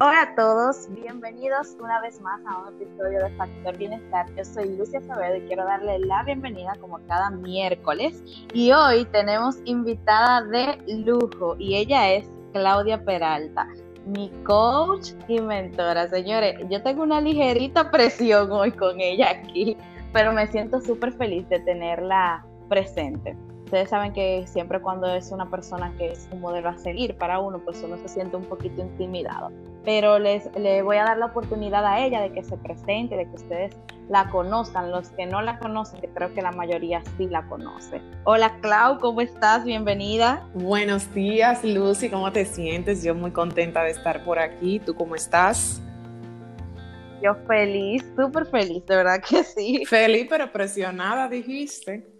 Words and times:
Hola 0.00 0.22
a 0.22 0.34
todos, 0.36 0.88
bienvenidos 0.90 1.76
una 1.80 2.00
vez 2.00 2.20
más 2.20 2.40
a 2.46 2.58
un 2.58 2.68
episodio 2.68 3.18
de 3.18 3.30
Factor 3.30 3.76
Bienestar. 3.76 4.26
Yo 4.36 4.44
soy 4.44 4.76
Lucia 4.76 5.00
Sabedo 5.02 5.38
y 5.38 5.40
quiero 5.48 5.64
darle 5.64 5.98
la 5.98 6.22
bienvenida 6.22 6.72
como 6.80 7.00
cada 7.08 7.30
miércoles. 7.30 8.22
Y 8.54 8.70
hoy 8.70 9.06
tenemos 9.06 9.56
invitada 9.64 10.42
de 10.42 10.78
lujo 10.86 11.56
y 11.58 11.74
ella 11.74 12.12
es 12.12 12.30
Claudia 12.52 13.04
Peralta, 13.04 13.66
mi 14.06 14.30
coach 14.44 15.14
y 15.26 15.40
mentora. 15.40 16.08
Señores, 16.08 16.54
yo 16.70 16.80
tengo 16.80 17.02
una 17.02 17.20
ligerita 17.20 17.90
presión 17.90 18.52
hoy 18.52 18.70
con 18.70 19.00
ella 19.00 19.30
aquí, 19.30 19.76
pero 20.12 20.32
me 20.32 20.46
siento 20.46 20.80
súper 20.80 21.12
feliz 21.14 21.48
de 21.48 21.58
tenerla 21.58 22.46
presente. 22.68 23.36
Ustedes 23.68 23.90
saben 23.90 24.14
que 24.14 24.46
siempre 24.46 24.80
cuando 24.80 25.14
es 25.14 25.30
una 25.30 25.50
persona 25.50 25.92
que 25.98 26.12
es 26.12 26.26
un 26.32 26.40
modelo 26.40 26.70
a 26.70 26.78
seguir 26.78 27.14
para 27.18 27.38
uno, 27.38 27.58
pues 27.58 27.82
uno 27.82 27.98
se 27.98 28.08
siente 28.08 28.34
un 28.34 28.44
poquito 28.44 28.80
intimidado. 28.80 29.52
Pero 29.84 30.18
les, 30.18 30.48
le 30.56 30.80
voy 30.80 30.96
a 30.96 31.04
dar 31.04 31.18
la 31.18 31.26
oportunidad 31.26 31.84
a 31.84 32.02
ella 32.02 32.22
de 32.22 32.32
que 32.32 32.42
se 32.42 32.56
presente, 32.56 33.14
de 33.14 33.26
que 33.28 33.36
ustedes 33.36 33.76
la 34.08 34.30
conozcan. 34.30 34.90
Los 34.90 35.10
que 35.10 35.26
no 35.26 35.42
la 35.42 35.58
conocen, 35.58 36.00
que 36.00 36.08
creo 36.08 36.32
que 36.32 36.40
la 36.40 36.50
mayoría 36.50 37.02
sí 37.18 37.28
la 37.28 37.46
conoce. 37.46 38.00
Hola 38.24 38.58
Clau, 38.62 38.98
¿cómo 39.00 39.20
estás? 39.20 39.66
Bienvenida. 39.66 40.48
Buenos 40.54 41.12
días, 41.12 41.62
Lucy, 41.62 42.08
¿cómo 42.08 42.32
te 42.32 42.46
sientes? 42.46 43.02
Yo 43.02 43.14
muy 43.14 43.32
contenta 43.32 43.82
de 43.82 43.90
estar 43.90 44.24
por 44.24 44.38
aquí. 44.38 44.80
¿Tú 44.80 44.94
cómo 44.94 45.14
estás? 45.14 45.82
Yo 47.22 47.34
feliz, 47.46 48.02
súper 48.16 48.46
feliz, 48.46 48.86
de 48.86 48.96
verdad 48.96 49.20
que 49.20 49.44
sí. 49.44 49.84
Feliz 49.84 50.26
pero 50.30 50.50
presionada, 50.50 51.28
dijiste. 51.28 52.17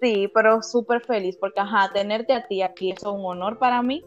Sí, 0.00 0.30
pero 0.32 0.62
súper 0.62 1.02
feliz 1.02 1.36
porque, 1.36 1.60
ajá, 1.60 1.90
tenerte 1.92 2.32
a 2.32 2.46
ti 2.46 2.62
aquí 2.62 2.90
es 2.90 3.02
un 3.02 3.24
honor 3.24 3.58
para 3.58 3.82
mí. 3.82 4.04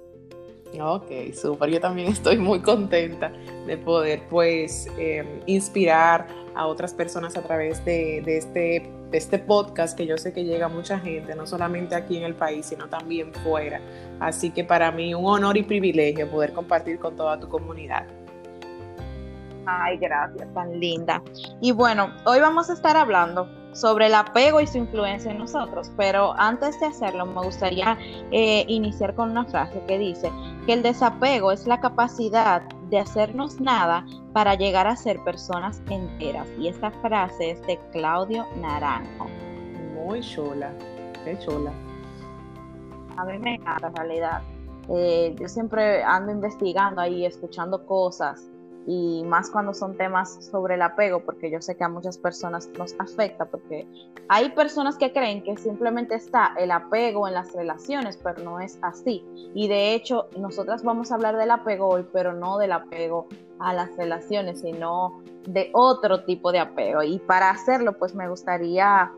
Ok, 0.82 1.34
súper. 1.34 1.70
Yo 1.70 1.80
también 1.80 2.08
estoy 2.12 2.38
muy 2.38 2.60
contenta 2.62 3.32
de 3.68 3.78
poder, 3.78 4.24
pues, 4.30 4.88
em, 4.98 5.42
inspirar 5.46 6.28
a 6.56 6.66
otras 6.66 6.94
personas 6.94 7.38
a 7.38 7.42
través 7.42 7.84
de, 7.86 8.20
este, 8.26 8.90
de 9.12 9.18
este 9.18 9.40
podcast 9.40 9.96
que 9.96 10.06
yo 10.06 10.18
sé 10.18 10.34
que 10.34 10.44
llega 10.44 10.66
a 10.66 10.70
mucha 10.70 11.00
gente, 11.00 11.36
no 11.36 11.46
solamente 11.46 11.96
aquí 11.96 12.18
en 12.18 12.24
el 12.24 12.36
país, 12.36 12.66
sino 12.66 12.88
también 12.88 13.34
fuera. 13.34 13.80
Así 14.20 14.50
que 14.50 14.64
para 14.64 14.92
mí 14.92 15.14
un 15.14 15.26
honor 15.26 15.58
y 15.58 15.64
privilegio 15.64 16.30
poder 16.30 16.54
compartir 16.54 16.98
con 17.00 17.16
toda 17.16 17.40
tu 17.40 17.48
comunidad. 17.48 18.08
Ay, 19.66 19.98
gracias, 19.98 20.52
tan 20.54 20.80
linda. 20.80 21.24
Y 21.62 21.72
bueno, 21.72 22.14
hoy 22.26 22.40
vamos 22.40 22.70
a 22.70 22.74
estar 22.74 22.98
hablando 22.98 23.48
sobre 23.74 24.08
el 24.08 24.16
apego 24.16 24.62
y 24.62 24.68
su 24.68 24.78
influencia 24.78 25.32
en 25.32 25.40
nosotros, 25.40 25.92
pero 25.98 26.34
antes 26.38 26.80
de 26.80 26.88
hacerlo 26.88 27.26
me 27.26 27.42
gustaría 27.42 27.98
eh, 28.32 28.66
iniciar 28.68 29.16
con 29.16 29.32
una 29.32 29.46
frase 29.46 29.82
que 29.88 29.98
dice 29.98 30.32
que 30.66 30.74
el 30.74 30.84
desapego 30.84 31.52
es 31.52 31.68
la 31.68 31.80
capacidad 31.80 32.62
de 32.90 33.00
hacernos 33.00 33.60
nada 33.60 34.06
para 34.34 34.56
llegar 34.56 34.88
a 34.88 34.96
ser 34.96 35.20
personas 35.24 35.82
enteras. 35.90 36.48
Y 36.60 36.68
esta 36.68 36.92
frase 36.92 37.52
es 37.52 37.62
de 37.68 37.80
Claudio 37.92 38.46
Naranjo. 38.62 39.28
Muy 39.96 40.22
chola, 40.22 40.72
qué 41.24 41.38
chola. 41.40 41.72
A 43.18 43.26
mí 43.26 43.38
me 43.40 43.56
encanta 43.56 43.88
en 43.88 43.96
realidad. 43.96 44.42
Eh, 44.90 45.36
yo 45.40 45.48
siempre 45.48 46.04
ando 46.04 46.32
investigando 46.32 47.02
ahí, 47.02 47.26
escuchando 47.26 47.86
cosas 47.86 48.44
y 48.86 49.24
más 49.24 49.50
cuando 49.50 49.74
son 49.74 49.96
temas 49.96 50.46
sobre 50.46 50.76
el 50.76 50.82
apego, 50.82 51.22
porque 51.22 51.50
yo 51.50 51.62
sé 51.62 51.76
que 51.76 51.84
a 51.84 51.90
muchas 51.90 52.18
personas 52.18 52.70
nos 52.78 52.96
afecta, 53.00 53.46
porque 53.46 53.88
hay 54.28 54.50
personas 54.52 54.98
que 54.98 55.14
creen 55.14 55.44
que 55.44 55.56
simplemente 55.58 56.16
está 56.16 56.54
el 56.58 56.72
apego 56.72 57.28
en 57.28 57.36
las 57.36 57.54
relaciones, 57.54 58.20
pero 58.22 58.44
no 58.44 58.60
es 58.60 58.78
así. 58.82 59.24
Y 59.54 59.68
de 59.68 59.94
hecho, 59.94 60.28
nosotras 60.38 60.84
vamos 60.84 61.12
a 61.12 61.16
hablar 61.16 61.38
del 61.38 61.52
apego 61.52 61.88
hoy, 61.88 62.06
pero 62.12 62.34
no 62.34 62.58
del 62.58 62.74
apego 62.74 63.28
a 63.60 63.74
las 63.74 63.96
relaciones, 63.96 64.62
sino 64.62 65.22
de 65.48 65.70
otro 65.74 66.24
tipo 66.26 66.52
de 66.52 66.60
apego. 66.60 67.04
Y 67.04 67.20
para 67.20 67.50
hacerlo, 67.50 67.98
pues 67.98 68.14
me 68.14 68.28
gustaría 68.28 69.12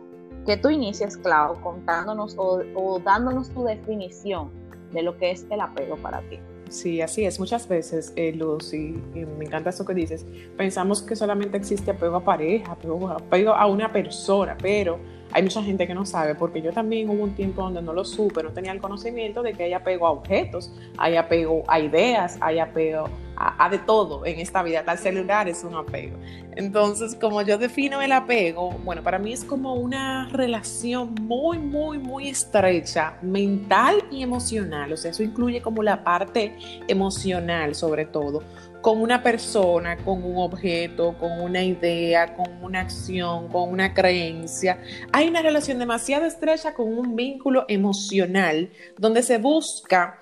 que 0.46 0.58
tú 0.58 0.70
inicies, 0.70 1.18
Clau, 1.18 1.60
contándonos 1.62 2.36
o, 2.38 2.62
o 2.76 3.00
dándonos 3.00 3.50
tu 3.50 3.64
definición 3.64 4.52
de 4.92 5.02
lo 5.02 5.18
que 5.18 5.32
es 5.32 5.46
el 5.50 5.62
apego 5.62 5.98
para 5.98 6.22
ti. 6.30 6.40
Sí, 6.70 7.02
así 7.02 7.26
es. 7.26 7.40
Muchas 7.40 7.68
veces, 7.68 8.12
eh, 8.16 8.34
Lucy, 8.34 8.96
y 9.14 9.20
me 9.26 9.46
encanta 9.46 9.70
eso 9.70 9.86
que 9.86 9.94
dices, 9.94 10.26
pensamos 10.58 11.02
que 11.02 11.16
solamente 11.16 11.58
existe 11.58 11.92
apego 11.92 12.18
a 12.18 12.24
pareja, 12.24 12.72
apego, 12.72 13.10
apego 13.10 13.54
a 13.54 13.66
una 13.68 13.92
persona, 13.92 14.58
pero 14.62 15.00
hay 15.32 15.44
mucha 15.44 15.62
gente 15.64 15.86
que 15.88 15.94
no 15.94 16.06
sabe, 16.06 16.36
porque 16.36 16.62
yo 16.62 16.72
también 16.72 17.10
hubo 17.10 17.24
un 17.24 17.36
tiempo 17.36 17.62
donde 17.62 17.82
no 17.82 17.94
lo 17.94 18.06
supe, 18.06 18.42
no 18.44 18.52
tenía 18.52 18.72
el 18.72 18.80
conocimiento 18.80 19.44
de 19.44 19.54
que 19.54 19.64
hay 19.64 19.74
apego 19.74 20.08
a 20.08 20.12
objetos, 20.12 20.72
hay 20.98 21.18
apego 21.18 21.64
a 21.68 21.80
ideas, 21.80 22.38
hay 22.42 22.60
apego 22.60 23.10
a, 23.36 23.70
de 23.70 23.80
todo 23.80 24.26
en 24.26 24.40
esta 24.40 24.64
vida. 24.64 24.84
Tal 24.84 24.98
celular 24.98 25.50
es 25.50 25.64
un 25.64 25.76
apego. 25.76 26.18
Entonces, 26.56 27.18
como 27.20 27.42
yo 27.42 27.58
defino 27.58 28.02
el 28.02 28.14
apego, 28.14 28.72
bueno, 28.86 29.04
para 29.04 29.20
mí 29.20 29.34
es 29.34 29.44
como 29.44 29.74
una 29.74 30.30
relación 30.32 31.14
muy, 31.22 31.58
muy, 31.58 31.98
muy 31.98 32.30
estrecha, 32.30 33.18
mental 33.22 34.04
y 34.10 34.24
emocional. 34.24 34.94
O 34.94 34.98
sea, 34.98 35.12
eso 35.12 35.24
incluye 35.24 35.62
como 35.62 35.84
la 35.84 36.04
parte 36.04 36.56
emocional 36.88 37.76
sobre 37.76 38.06
todo 38.06 38.42
con 38.86 39.02
una 39.02 39.24
persona, 39.24 39.98
con 39.98 40.24
un 40.24 40.38
objeto, 40.38 41.16
con 41.18 41.42
una 41.42 41.64
idea, 41.64 42.36
con 42.36 42.64
una 42.64 42.82
acción, 42.82 43.48
con 43.48 43.72
una 43.72 43.96
creencia. 43.96 44.80
Hay 45.12 45.28
una 45.28 45.42
relación 45.42 45.80
demasiado 45.80 46.26
estrecha 46.26 46.76
con 46.76 46.96
un 46.96 47.16
vínculo 47.16 47.66
emocional 47.68 48.70
donde 49.00 49.24
se 49.24 49.40
busca 49.40 50.20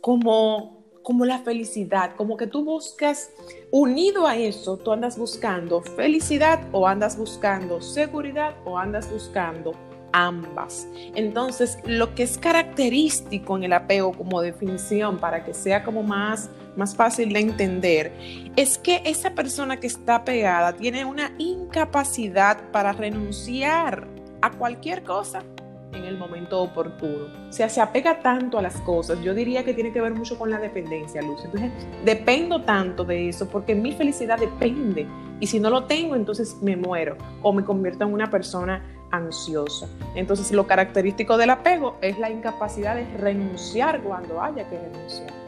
como, 0.00 0.82
como 1.02 1.26
la 1.26 1.40
felicidad, 1.40 2.16
como 2.16 2.38
que 2.38 2.46
tú 2.46 2.64
buscas, 2.64 3.28
unido 3.70 4.26
a 4.26 4.34
eso, 4.34 4.78
tú 4.78 4.92
andas 4.92 5.18
buscando 5.18 5.82
felicidad 5.82 6.66
o 6.72 6.88
andas 6.88 7.18
buscando 7.18 7.82
seguridad 7.82 8.54
o 8.64 8.78
andas 8.78 9.12
buscando 9.12 9.74
ambas. 10.12 10.88
Entonces, 11.14 11.76
lo 11.84 12.14
que 12.14 12.22
es 12.22 12.38
característico 12.38 13.58
en 13.58 13.64
el 13.64 13.74
apego 13.74 14.12
como 14.12 14.40
definición 14.40 15.18
para 15.18 15.44
que 15.44 15.52
sea 15.52 15.84
como 15.84 16.02
más 16.02 16.48
más 16.76 16.94
fácil 16.94 17.32
de 17.32 17.40
entender, 17.40 18.12
es 18.56 18.78
que 18.78 19.02
esa 19.04 19.34
persona 19.34 19.78
que 19.78 19.86
está 19.86 20.24
pegada 20.24 20.72
tiene 20.74 21.04
una 21.04 21.32
incapacidad 21.38 22.58
para 22.70 22.92
renunciar 22.92 24.06
a 24.42 24.50
cualquier 24.50 25.02
cosa 25.02 25.42
en 25.92 26.04
el 26.04 26.18
momento 26.18 26.62
oportuno. 26.62 27.26
O 27.48 27.52
sea, 27.52 27.68
se 27.68 27.80
apega 27.80 28.20
tanto 28.20 28.58
a 28.58 28.62
las 28.62 28.80
cosas. 28.82 29.20
Yo 29.22 29.34
diría 29.34 29.64
que 29.64 29.74
tiene 29.74 29.92
que 29.92 30.00
ver 30.00 30.14
mucho 30.14 30.38
con 30.38 30.50
la 30.50 30.58
dependencia, 30.58 31.22
Luz. 31.22 31.44
Entonces, 31.44 31.72
dependo 32.04 32.62
tanto 32.62 33.04
de 33.04 33.28
eso 33.28 33.48
porque 33.48 33.74
mi 33.74 33.92
felicidad 33.92 34.38
depende. 34.38 35.06
Y 35.40 35.46
si 35.46 35.60
no 35.60 35.70
lo 35.70 35.84
tengo, 35.84 36.14
entonces 36.14 36.56
me 36.62 36.76
muero 36.76 37.16
o 37.42 37.52
me 37.52 37.64
convierto 37.64 38.04
en 38.04 38.12
una 38.12 38.30
persona 38.30 38.82
ansiosa. 39.10 39.86
Entonces, 40.14 40.50
lo 40.52 40.66
característico 40.66 41.36
del 41.36 41.50
apego 41.50 41.96
es 42.00 42.18
la 42.18 42.30
incapacidad 42.30 42.96
de 42.96 43.06
renunciar 43.16 44.02
cuando 44.02 44.40
haya 44.42 44.68
que 44.68 44.78
renunciar. 44.78 45.45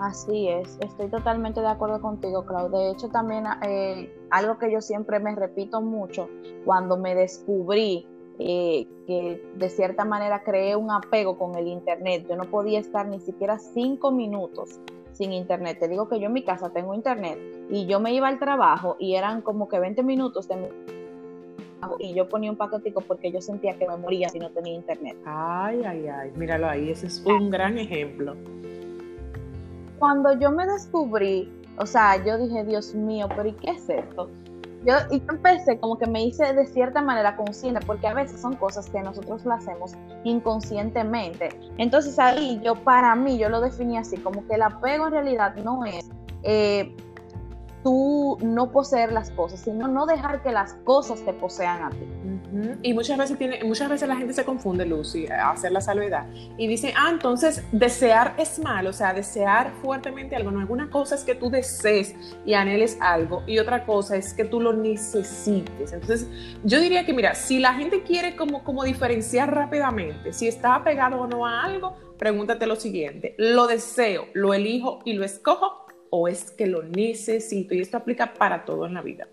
Así 0.00 0.48
es, 0.48 0.78
estoy 0.80 1.08
totalmente 1.08 1.60
de 1.60 1.66
acuerdo 1.66 2.00
contigo, 2.00 2.44
Clau. 2.44 2.70
De 2.70 2.90
hecho, 2.90 3.08
también 3.08 3.44
eh, 3.66 4.12
algo 4.30 4.56
que 4.58 4.70
yo 4.70 4.80
siempre 4.80 5.18
me 5.18 5.34
repito 5.34 5.80
mucho 5.80 6.28
cuando 6.64 6.96
me 6.96 7.16
descubrí 7.16 8.06
eh, 8.38 8.86
que 9.08 9.42
de 9.56 9.70
cierta 9.70 10.04
manera 10.04 10.44
creé 10.44 10.76
un 10.76 10.92
apego 10.92 11.36
con 11.36 11.56
el 11.56 11.66
Internet. 11.66 12.26
Yo 12.28 12.36
no 12.36 12.44
podía 12.44 12.78
estar 12.78 13.08
ni 13.08 13.18
siquiera 13.18 13.58
cinco 13.58 14.12
minutos 14.12 14.78
sin 15.12 15.32
Internet. 15.32 15.80
Te 15.80 15.88
digo 15.88 16.08
que 16.08 16.20
yo 16.20 16.26
en 16.26 16.32
mi 16.32 16.44
casa 16.44 16.70
tengo 16.70 16.94
Internet 16.94 17.36
y 17.68 17.86
yo 17.86 17.98
me 17.98 18.12
iba 18.12 18.28
al 18.28 18.38
trabajo 18.38 18.96
y 19.00 19.16
eran 19.16 19.42
como 19.42 19.68
que 19.68 19.80
20 19.80 20.04
minutos 20.04 20.46
de 20.46 20.56
mi 20.56 20.68
y 22.00 22.12
yo 22.12 22.28
ponía 22.28 22.50
un 22.50 22.56
paquetico 22.56 23.00
porque 23.00 23.30
yo 23.30 23.40
sentía 23.40 23.78
que 23.78 23.86
me 23.86 23.96
moría 23.96 24.28
si 24.28 24.38
no 24.38 24.50
tenía 24.50 24.74
internet. 24.74 25.16
Ay, 25.24 25.82
ay, 25.86 26.08
ay, 26.08 26.32
míralo 26.34 26.68
ahí, 26.68 26.90
ese 26.90 27.06
es 27.06 27.24
un 27.24 27.50
gran 27.50 27.78
ejemplo 27.78 28.34
cuando 29.98 30.38
yo 30.38 30.50
me 30.50 30.66
descubrí, 30.66 31.52
o 31.78 31.86
sea, 31.86 32.22
yo 32.24 32.38
dije, 32.38 32.64
Dios 32.64 32.94
mío, 32.94 33.28
pero 33.28 33.48
¿y 33.48 33.52
qué 33.52 33.70
es 33.70 33.88
esto? 33.88 34.30
Yo, 34.84 34.94
y 35.10 35.22
empecé 35.28 35.78
como 35.78 35.98
que 35.98 36.06
me 36.06 36.24
hice 36.24 36.52
de 36.52 36.66
cierta 36.66 37.02
manera 37.02 37.36
consciente, 37.36 37.80
porque 37.84 38.06
a 38.06 38.14
veces 38.14 38.40
son 38.40 38.54
cosas 38.56 38.88
que 38.88 39.00
nosotros 39.02 39.44
lo 39.44 39.54
hacemos 39.54 39.92
inconscientemente. 40.24 41.48
Entonces 41.78 42.18
ahí 42.18 42.60
yo, 42.64 42.76
para 42.76 43.14
mí, 43.16 43.38
yo 43.38 43.48
lo 43.48 43.60
definí 43.60 43.98
así, 43.98 44.16
como 44.18 44.46
que 44.46 44.54
el 44.54 44.62
apego 44.62 45.06
en 45.06 45.12
realidad 45.12 45.56
no 45.56 45.84
es, 45.84 46.08
eh, 46.44 46.96
tú 47.82 48.38
no 48.42 48.70
poseer 48.70 49.12
las 49.12 49.30
cosas, 49.30 49.60
sino 49.60 49.88
no 49.88 50.06
dejar 50.06 50.42
que 50.42 50.52
las 50.52 50.74
cosas 50.84 51.24
te 51.24 51.32
posean 51.32 51.82
a 51.82 51.90
ti. 51.90 52.06
Y 52.82 52.94
muchas 52.94 53.18
veces 53.18 53.38
tiene, 53.38 53.62
muchas 53.64 53.88
veces 53.88 54.08
la 54.08 54.16
gente 54.16 54.32
se 54.32 54.44
confunde, 54.44 54.86
Lucy, 54.86 55.26
a 55.26 55.50
hacer 55.50 55.70
la 55.70 55.80
salvedad 55.80 56.26
y 56.56 56.66
dice, 56.66 56.94
ah, 56.96 57.10
entonces 57.10 57.62
desear 57.72 58.34
es 58.38 58.58
malo, 58.58 58.90
o 58.90 58.92
sea, 58.92 59.12
desear 59.12 59.72
fuertemente 59.82 60.34
algo, 60.34 60.50
no, 60.50 60.60
alguna 60.60 60.90
cosa 60.90 61.14
es 61.14 61.24
que 61.24 61.34
tú 61.34 61.50
desees 61.50 62.14
y 62.46 62.54
anheles 62.54 62.96
algo 63.00 63.42
y 63.46 63.58
otra 63.58 63.84
cosa 63.84 64.16
es 64.16 64.32
que 64.32 64.44
tú 64.44 64.60
lo 64.60 64.72
necesites. 64.72 65.92
Entonces, 65.92 66.28
yo 66.64 66.80
diría 66.80 67.04
que, 67.04 67.12
mira, 67.12 67.34
si 67.34 67.58
la 67.58 67.74
gente 67.74 68.02
quiere 68.02 68.34
como, 68.34 68.64
como 68.64 68.82
diferenciar 68.84 69.54
rápidamente 69.54 70.32
si 70.32 70.48
está 70.48 70.74
apegado 70.74 71.20
o 71.20 71.26
no 71.26 71.46
a 71.46 71.64
algo, 71.64 71.96
pregúntate 72.18 72.66
lo 72.66 72.76
siguiente, 72.76 73.34
¿lo 73.38 73.66
deseo, 73.66 74.26
lo 74.34 74.54
elijo 74.54 75.00
y 75.04 75.12
lo 75.12 75.24
escojo? 75.24 75.87
O 76.10 76.28
es 76.28 76.50
que 76.50 76.66
lo 76.66 76.82
necesito? 76.82 77.74
Y 77.74 77.80
esto 77.80 77.96
aplica 77.96 78.34
para 78.34 78.64
todo 78.64 78.86
en 78.86 78.94
la 78.94 79.02
vida. 79.02 79.28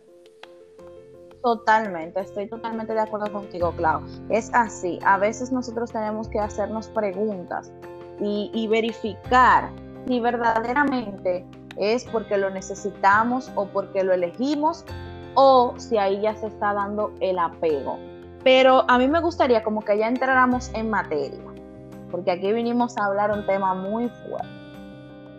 Totalmente, 1.45 2.19
estoy 2.22 2.48
totalmente 2.48 2.94
de 2.94 3.01
acuerdo 3.01 3.31
contigo, 3.31 3.72
Clau. 3.77 4.01
Es 4.30 4.50
así, 4.54 4.98
a 5.06 5.19
veces 5.19 5.51
nosotros 5.51 5.92
tenemos 5.92 6.27
que 6.27 6.39
hacernos 6.39 6.88
preguntas 6.88 7.72
y, 8.19 8.68
verificar 8.68 9.69
si 10.07 10.19
verdaderamente 10.19 11.45
es 11.77 12.04
porque 12.06 12.38
lo 12.38 12.50
necesitamos 12.50 13.51
o 13.54 13.68
porque 13.68 14.04
lo 14.04 14.13
elegimos 14.13 14.86
o 15.36 15.75
si 15.77 15.98
ahí 15.98 16.22
ya 16.22 16.36
se 16.36 16.48
está 16.48 16.74
dando 16.74 17.13
el 17.19 17.38
apego. 17.38 18.00
Pero 18.44 18.83
a 18.88 18.98
mí 18.98 19.07
me 19.07 19.19
gustaría 19.19 19.63
como 19.63 19.81
que 19.81 20.00
ya 20.00 20.07
entráramos 20.07 20.72
en 20.74 20.89
materia, 20.89 21.44
porque 22.10 22.31
aquí 22.31 22.54
vinimos 22.54 22.98
a 22.98 23.06
hablar 23.06 23.31
un 23.31 23.45
tema 23.45 23.75
muy 23.75 24.10
fuerte. 24.10 24.65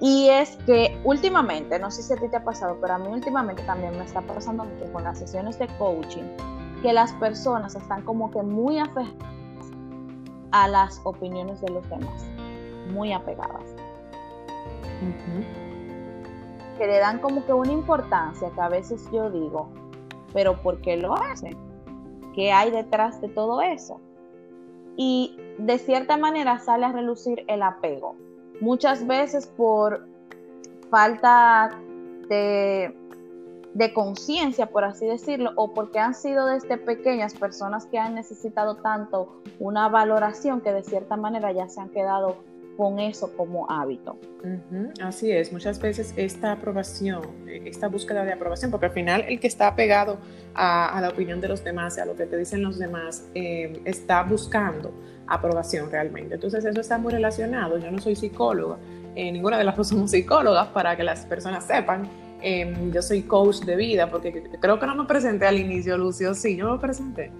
Y 0.01 0.29
es 0.29 0.57
que 0.67 0.99
últimamente, 1.05 1.79
no 1.79 1.91
sé 1.91 2.03
si 2.03 2.13
a 2.13 2.17
ti 2.17 2.29
te 2.29 2.37
ha 2.37 2.45
pasado, 2.45 2.77
pero 2.81 2.95
a 2.95 2.99
mí 2.99 3.09
últimamente 3.09 3.63
también 3.63 3.97
me 3.97 4.05
está 4.05 4.21
pasando 4.21 4.65
mucho 4.65 4.93
con 4.93 5.05
las 5.05 5.19
sesiones 5.19 5.59
de 5.59 5.69
coaching, 5.79 6.25
que 6.83 6.93
las 6.93 7.13
personas 7.15 7.75
están 7.75 8.03
como 8.03 8.31
que 8.31 8.43
muy 8.43 8.79
apegadas 8.79 9.17
a 10.53 10.69
las 10.69 11.01
opiniones 11.05 11.61
de 11.63 11.71
los 11.71 11.89
demás, 11.89 12.27
muy 12.93 13.13
apegadas. 13.13 13.75
Que 16.77 16.87
le 16.87 16.99
dan 16.99 17.19
como 17.21 17.47
que 17.47 17.55
una 17.55 17.73
importancia 17.73 18.51
que 18.51 18.61
a 18.61 18.69
veces 18.69 19.03
yo 19.11 19.31
digo, 19.31 19.71
pero 20.35 20.61
¿por 20.63 20.83
qué 20.83 20.99
lo 20.99 21.15
hacen? 21.15 21.57
¿Qué 22.35 22.53
hay 22.53 22.71
detrás 22.71 23.23
de 23.23 23.29
todo 23.29 23.63
eso? 23.63 23.99
Y 24.99 25.39
de 25.59 25.79
cierta 25.79 26.19
manera 26.19 26.59
sale 26.59 26.85
a 26.85 26.93
relucir 26.93 27.45
el 27.49 27.63
apego 27.63 28.15
muchas 28.61 29.07
veces 29.07 29.47
por 29.47 30.07
falta 30.91 31.71
de, 32.29 32.95
conciencia, 33.95 34.67
por 34.67 34.85
así 34.85 35.07
decirlo, 35.07 35.53
o 35.57 35.73
porque 35.73 35.99
han 35.99 36.15
sido 36.15 36.47
desde 36.47 36.79
pequeñas 36.79 37.35
personas 37.35 37.87
que 37.87 37.99
han 37.99 38.15
necesitado 38.15 38.77
tanto 38.77 39.41
una 39.59 39.89
valoración 39.89 40.61
que 40.61 40.73
de 40.73 40.83
cierta 40.83 41.17
manera 41.17 41.53
ya 41.53 41.69
se 41.69 41.81
han 41.81 41.91
quedado 41.91 42.37
con 42.77 43.01
eso 43.01 43.35
como 43.37 43.71
hábito. 43.71 44.19
Así 45.03 45.33
es, 45.33 45.53
muchas 45.53 45.81
veces 45.81 46.15
esta 46.17 46.53
aprobación, 46.53 47.23
esta 47.47 47.89
búsqueda 47.89 48.25
de 48.25 48.33
aprobación, 48.33 48.71
porque 48.71 48.87
al 48.87 48.93
final 48.93 49.25
el 49.27 49.41
que 49.41 49.49
está 49.49 49.75
pegado 49.75 50.19
a, 50.55 50.99
la 51.01 51.09
opinión 51.09 51.41
de 51.41 51.49
los 51.49 51.65
demás, 51.65 51.99
a 51.99 52.05
lo 52.05 52.15
que 52.15 52.27
te 52.27 52.37
dicen 52.37 52.63
los 52.63 52.79
demás, 52.79 53.27
eh, 53.35 53.81
está 53.85 54.23
buscando 54.23 54.93
aprobación 55.27 55.91
realmente. 55.91 56.35
Entonces 56.35 56.65
eso 56.65 56.81
está 56.81 56.99
muy 56.99 57.13
relacionado. 57.13 57.79
Yo 57.79 57.91
no 57.91 57.99
soy 57.99 58.15
psicóloga, 58.15 58.79
eh, 59.17 59.33
ninguna 59.33 59.59
de 59.59 59.65
las 59.65 59.77
dos 59.77 59.89
somos 59.89 60.11
psicólogas 60.11 60.69
para 60.69 60.97
que 60.97 61.03
las 61.03 61.27
personas 61.27 61.67
sepan. 61.67 62.09
Em, 62.43 62.93
yo 62.93 63.03
soy 63.03 63.23
coach 63.23 63.61
de 63.61 63.77
vida 63.77 64.11
porque 64.11 64.43
creo 64.61 64.79
que 64.79 64.87
no 64.87 64.95
me 64.95 65.07
presenté 65.07 65.47
al 65.47 65.59
inicio, 65.59 65.97
Lucio. 65.97 66.35
Sí, 66.35 66.57
yo 66.57 66.71
me 66.71 66.79
presenté. 66.79 67.33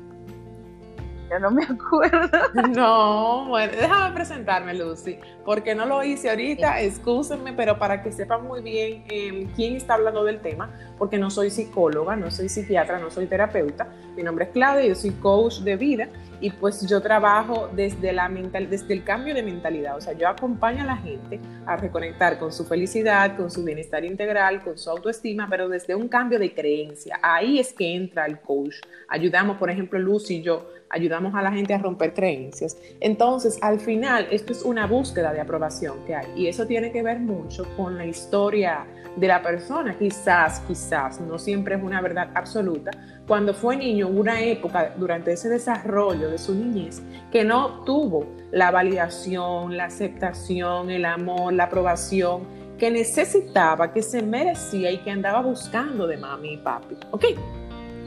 Yo 1.31 1.39
no 1.41 1.51
me 1.51 1.65
acuerdo. 1.65 2.39
No, 2.75 3.47
bueno, 3.49 3.73
déjame 3.73 4.15
presentarme, 4.15 4.75
Lucy, 4.75 5.19
porque 5.45 5.75
no 5.75 5.87
lo 5.87 6.03
hice 6.03 6.31
ahorita, 6.31 6.81
excúsenme, 6.81 7.53
pero 7.53 7.79
para 7.79 8.03
que 8.03 8.13
sepan 8.13 8.47
muy 8.47 8.63
bien 8.63 9.05
em, 9.09 9.47
quién 9.55 9.77
está 9.77 9.95
hablando 9.95 10.25
del 10.25 10.41
tema, 10.41 10.71
porque 10.99 11.19
no 11.19 11.31
soy 11.31 11.51
psicóloga, 11.51 12.17
no 12.17 12.31
soy 12.31 12.49
psiquiatra, 12.49 12.99
no 12.99 13.11
soy 13.11 13.27
terapeuta. 13.27 13.89
Mi 14.17 14.23
nombre 14.23 14.47
es 14.47 14.51
Claudia, 14.53 14.87
yo 14.87 14.95
soy 14.95 15.11
coach 15.13 15.61
de 15.61 15.77
vida 15.77 16.09
y 16.41 16.51
pues 16.51 16.87
yo 16.87 17.01
trabajo 17.01 17.69
desde, 17.75 18.13
la 18.13 18.29
mental, 18.29 18.69
desde 18.69 18.93
el 18.95 19.05
cambio 19.05 19.35
de 19.35 19.43
mentalidad, 19.43 19.97
o 19.97 20.01
sea, 20.01 20.13
yo 20.13 20.29
acompaño 20.29 20.83
a 20.83 20.87
la 20.87 20.97
gente 20.97 21.41
a 21.67 21.77
reconectar 21.77 22.39
con 22.39 22.53
su 22.53 22.65
felicidad, 22.65 23.37
con 23.37 23.51
su 23.51 23.65
bienestar 23.65 24.05
integral, 24.05 24.63
con 24.63 24.77
su 24.77 24.91
autoestima, 24.91 25.47
pero 25.49 25.69
desde 25.69 25.95
un 25.95 26.09
cambio 26.09 26.39
de 26.39 26.53
creencia. 26.53 27.19
Ahí 27.23 27.59
es 27.59 27.73
que 27.73 27.95
entra 27.95 28.27
el 28.27 28.41
coach. 28.41 28.77
Ayudamos, 29.09 29.57
por 29.57 29.71
ejemplo, 29.71 29.99
Lucy 29.99 30.37
y 30.37 30.43
yo, 30.43 30.67
ayudamos 30.89 31.35
a 31.35 31.43
la 31.43 31.53
gente 31.53 31.75
a 31.75 31.79
romper 31.79 32.15
creencias. 32.15 32.77
Entonces, 33.01 33.59
al 33.63 33.81
final, 33.81 34.27
esto 34.31 34.53
es 34.53 34.63
una 34.63 34.87
búsqueda 34.87 35.33
de 35.33 35.41
aprobación 35.41 36.05
que 36.07 36.15
hay 36.15 36.27
y 36.37 36.47
eso 36.49 36.67
tiene 36.67 36.93
que 36.93 37.03
ver 37.03 37.19
mucho 37.19 37.67
con 37.77 37.97
la 37.97 38.07
historia 38.07 38.87
de 39.17 39.29
la 39.29 39.43
persona. 39.43 39.97
Quizás, 39.99 40.61
quizás, 40.61 41.21
no 41.21 41.39
siempre 41.39 41.77
es 41.77 41.83
una 41.83 42.01
verdad 42.01 42.31
absoluta, 42.35 42.91
cuando 43.27 43.55
fue 43.55 43.77
niño, 43.77 44.09
una 44.09 44.41
época 44.41 44.95
durante 44.97 45.33
ese 45.33 45.49
desarrollo 45.49 46.26
de 46.29 46.39
su 46.39 46.55
niñez 46.55 47.03
que 47.31 47.45
no 47.45 47.85
tuvo 47.85 48.27
la 48.51 48.71
validación, 48.71 49.77
la 49.77 49.85
aceptación, 49.85 50.91
el 50.91 51.05
amor, 51.05 51.53
la 51.53 51.65
aprobación 51.65 52.45
que 52.79 52.91
necesitaba, 52.91 53.93
que 53.93 54.03
se 54.03 54.23
merecía 54.23 54.91
y 54.91 54.99
que 54.99 55.11
andaba 55.11 55.41
buscando 55.43 56.07
de 56.07 56.17
mami 56.17 56.55
y 56.55 56.57
papi. 56.59 56.97
¿Ok? 57.11 57.25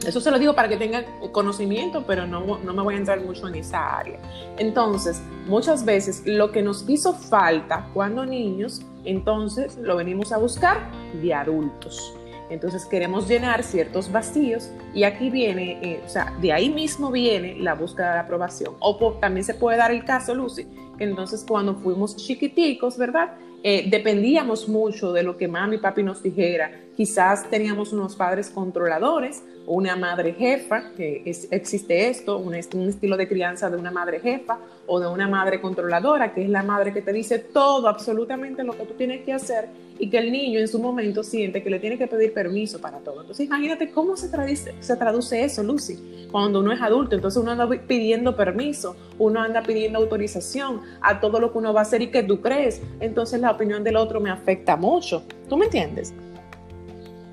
Eso 0.06 0.20
se 0.20 0.30
lo 0.30 0.38
digo 0.38 0.54
para 0.54 0.68
que 0.68 0.78
tengan 0.78 1.04
conocimiento, 1.30 2.04
pero 2.06 2.26
no, 2.26 2.58
no 2.58 2.72
me 2.72 2.82
voy 2.82 2.94
a 2.94 2.98
entrar 2.98 3.20
mucho 3.20 3.48
en 3.48 3.56
esa 3.56 3.98
área. 3.98 4.18
Entonces, 4.56 5.22
muchas 5.46 5.84
veces 5.84 6.22
lo 6.24 6.52
que 6.52 6.62
nos 6.62 6.88
hizo 6.88 7.12
falta 7.12 7.88
cuando 7.92 8.24
niños, 8.24 8.80
entonces 9.04 9.76
lo 9.76 9.96
venimos 9.96 10.32
a 10.32 10.38
buscar 10.38 10.90
de 11.20 11.34
adultos. 11.34 12.14
Entonces 12.50 12.84
queremos 12.84 13.28
llenar 13.28 13.62
ciertos 13.62 14.10
vacíos 14.10 14.70
y 14.92 15.04
aquí 15.04 15.30
viene, 15.30 15.78
eh, 15.82 16.02
o 16.04 16.08
sea, 16.08 16.34
de 16.40 16.52
ahí 16.52 16.68
mismo 16.68 17.10
viene 17.10 17.54
la 17.56 17.74
búsqueda 17.74 18.14
de 18.14 18.20
aprobación. 18.20 18.74
O 18.80 19.14
también 19.20 19.44
se 19.44 19.54
puede 19.54 19.78
dar 19.78 19.92
el 19.92 20.04
caso, 20.04 20.34
Lucy, 20.34 20.66
que 20.98 21.04
entonces 21.04 21.44
cuando 21.46 21.76
fuimos 21.76 22.16
chiquiticos, 22.16 22.98
¿verdad? 22.98 23.32
Eh, 23.62 23.86
dependíamos 23.88 24.68
mucho 24.68 25.12
de 25.12 25.22
lo 25.22 25.36
que 25.36 25.46
mami 25.46 25.76
y 25.76 25.78
papi 25.78 26.02
nos 26.02 26.22
dijera. 26.22 26.72
Quizás 26.96 27.48
teníamos 27.50 27.92
unos 27.92 28.16
padres 28.16 28.50
controladores 28.50 29.42
una 29.66 29.96
madre 29.96 30.32
jefa, 30.32 30.90
que 30.96 31.22
existe 31.50 32.08
esto, 32.08 32.38
un, 32.38 32.54
estilo 32.54 33.16
de 33.16 33.28
crianza 33.28 33.70
de 33.70 33.76
una 33.76 33.90
madre 33.90 34.20
jefa 34.20 34.58
o 34.86 34.98
de 34.98 35.06
una 35.06 35.28
madre 35.28 35.60
controladora, 35.60 36.34
que 36.34 36.42
es 36.42 36.50
la 36.50 36.62
madre 36.62 36.92
que 36.92 37.02
te 37.02 37.12
dice 37.12 37.38
todo, 37.38 37.88
absolutamente 37.88 38.64
lo 38.64 38.72
que 38.72 38.84
tú 38.84 38.94
tienes 38.94 39.24
que 39.24 39.32
hacer 39.32 39.68
y 39.98 40.08
que 40.08 40.18
el 40.18 40.32
niño 40.32 40.58
en 40.58 40.66
su 40.66 40.78
momento 40.78 41.22
siente 41.22 41.62
que 41.62 41.70
le 41.70 41.78
tiene 41.78 41.98
que 41.98 42.06
pedir 42.06 42.32
permiso 42.32 42.80
para 42.80 42.98
todo. 42.98 43.20
Entonces 43.20 43.46
imagínate 43.46 43.90
cómo 43.90 44.16
se 44.16 44.28
traduce, 44.28 44.74
se 44.80 44.96
traduce 44.96 45.44
eso, 45.44 45.62
Lucy, 45.62 46.26
cuando 46.32 46.60
uno 46.60 46.72
es 46.72 46.80
adulto. 46.80 47.14
Entonces 47.14 47.40
uno 47.40 47.52
anda 47.52 47.68
pidiendo 47.86 48.34
permiso, 48.34 48.96
uno 49.18 49.40
anda 49.40 49.62
pidiendo 49.62 49.98
autorización 49.98 50.80
a 51.02 51.20
todo 51.20 51.38
lo 51.38 51.52
que 51.52 51.58
uno 51.58 51.74
va 51.74 51.80
a 51.80 51.82
hacer 51.82 52.00
y 52.00 52.10
que 52.10 52.22
tú 52.22 52.40
crees. 52.40 52.80
Entonces 52.98 53.40
la 53.40 53.50
opinión 53.50 53.84
del 53.84 53.96
otro 53.96 54.20
me 54.20 54.30
afecta 54.30 54.74
mucho. 54.74 55.22
¿Tú 55.48 55.58
me 55.58 55.66
entiendes? 55.66 56.14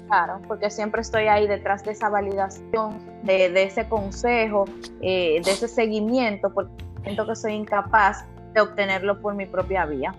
Claro, 0.07 0.39
porque 0.47 0.69
siempre 0.69 1.01
estoy 1.01 1.27
ahí 1.27 1.47
detrás 1.47 1.83
de 1.83 1.91
esa 1.91 2.09
validación, 2.09 2.97
de, 3.23 3.63
ese 3.63 3.87
consejo, 3.89 4.65
eh, 5.01 5.41
de 5.43 5.51
ese 5.51 5.67
seguimiento, 5.67 6.53
porque 6.53 6.71
siento 7.03 7.25
que 7.27 7.35
soy 7.35 7.53
incapaz 7.53 8.25
de 8.53 8.61
obtenerlo 8.61 9.21
por 9.21 9.35
mi 9.35 9.45
propia 9.45 9.85
vía. 9.85 10.15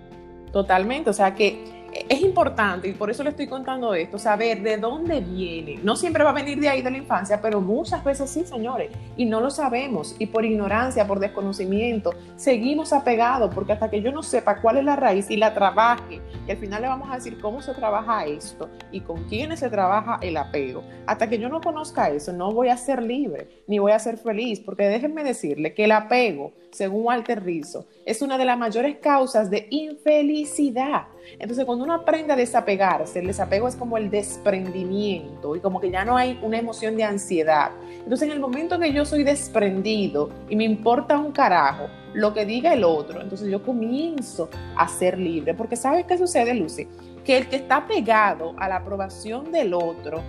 Totalmente, 0.53 1.11
o 1.11 1.13
sea 1.13 1.35
que 1.35 1.78
es 2.09 2.21
importante, 2.21 2.89
y 2.89 2.93
por 2.93 3.11
eso 3.11 3.23
le 3.23 3.31
estoy 3.31 3.47
contando 3.47 3.95
esto, 3.95 4.19
saber 4.19 4.63
de 4.63 4.77
dónde 4.77 5.21
viene. 5.21 5.79
No 5.83 5.97
siempre 5.97 6.25
va 6.25 6.31
a 6.31 6.35
venir 6.35 6.61
de 6.61 6.69
ahí 6.69 6.83
de 6.83 6.91
la 6.91 6.99
infancia, 6.99 7.41
pero 7.41 7.61
muchas 7.61 8.05
veces 8.05 8.31
sí, 8.31 8.45
señores, 8.45 8.91
y 9.17 9.25
no 9.25 9.41
lo 9.41 9.51
sabemos, 9.51 10.17
y 10.19 10.27
por 10.27 10.45
ignorancia, 10.45 11.07
por 11.07 11.21
desconocimiento, 11.21 12.13
seguimos 12.37 12.93
apegados, 12.93 13.55
porque 13.55 13.73
hasta 13.73 13.91
que 13.91 14.03
yo 14.03 14.13
no 14.13 14.23
sepa 14.23 14.61
cuál 14.61 14.79
es 14.79 14.85
la 14.85 14.97
raíz 14.97 15.31
y 15.31 15.37
la 15.37 15.55
trabaje, 15.55 16.21
y 16.47 16.51
al 16.51 16.57
final 16.59 16.83
le 16.83 16.89
vamos 16.89 17.09
a 17.11 17.15
decir 17.15 17.41
cómo 17.41 17.63
se 17.63 17.75
trabaja 17.75 18.25
esto 18.27 18.69
y 18.93 19.01
con 19.01 19.25
quiénes 19.25 19.61
se 19.61 19.71
trabaja 19.71 20.19
el 20.23 20.37
apego, 20.37 20.83
hasta 21.07 21.29
que 21.29 21.39
yo 21.39 21.49
no 21.49 21.61
conozca 21.61 22.11
eso, 22.11 22.33
no 22.33 22.53
voy 22.53 22.69
a 22.69 22.77
ser 22.77 23.03
libre, 23.03 23.49
ni 23.67 23.79
voy 23.79 23.93
a 23.93 23.99
ser 23.99 24.19
feliz, 24.19 24.61
porque 24.61 24.89
déjenme 24.89 25.25
decirle 25.25 25.75
que 25.75 25.85
el 25.85 25.93
apego, 25.93 26.53
según 26.71 27.07
Walter 27.07 27.43
Rizzo, 27.43 27.87
es 28.05 28.23
una 28.23 28.39
de 28.39 28.45
las 28.45 28.59
mayores 28.59 28.99
causas 28.99 29.51
de 29.51 29.67
infelicidad. 29.71 31.09
Entonces, 31.39 31.65
cuando 31.65 31.85
uno 31.85 31.95
aprende 31.95 32.33
a 32.33 32.37
desapegarse, 32.37 33.19
el 33.19 33.27
desapego 33.27 33.69
es 33.69 33.77
como 33.77 33.97
el 33.97 34.11
desprendimiento 34.11 35.57
y 35.57 35.61
como 35.61 35.81
que 35.81 35.91
ya 35.91 36.05
no 36.05 36.17
hay 36.17 36.39
una 36.43 36.59
emoción 36.59 36.97
de 36.97 37.05
ansiedad. 37.05 37.71
Entonces, 37.91 38.29
en 38.29 38.33
el 38.33 38.41
momento 38.41 38.79
que 38.79 38.93
yo 38.93 39.05
soy 39.05 39.25
desprendido 39.25 40.31
y 40.49 40.57
me 40.57 40.65
importa 40.65 41.19
un 41.19 41.33
carajo 41.33 41.89
lo 42.15 42.33
que 42.33 42.47
diga 42.47 42.73
el 42.73 42.85
otro, 42.85 43.21
entonces 43.21 43.51
yo 43.51 43.63
comienzo 43.63 44.49
a 44.77 44.89
ser 44.89 45.19
libre. 45.19 45.55
Porque 45.55 45.77
¿sabes 45.77 46.07
qué 46.07 46.17
sucede, 46.17 46.55
Lucy? 46.55 46.89
que 47.29 47.37
el 47.37 47.47
que 47.47 47.57
está 47.57 47.87
pegado 47.87 48.55
a 48.57 48.71
la 48.71 48.77
aprobación 48.77 49.53
del 49.53 49.75
otro 49.75 50.23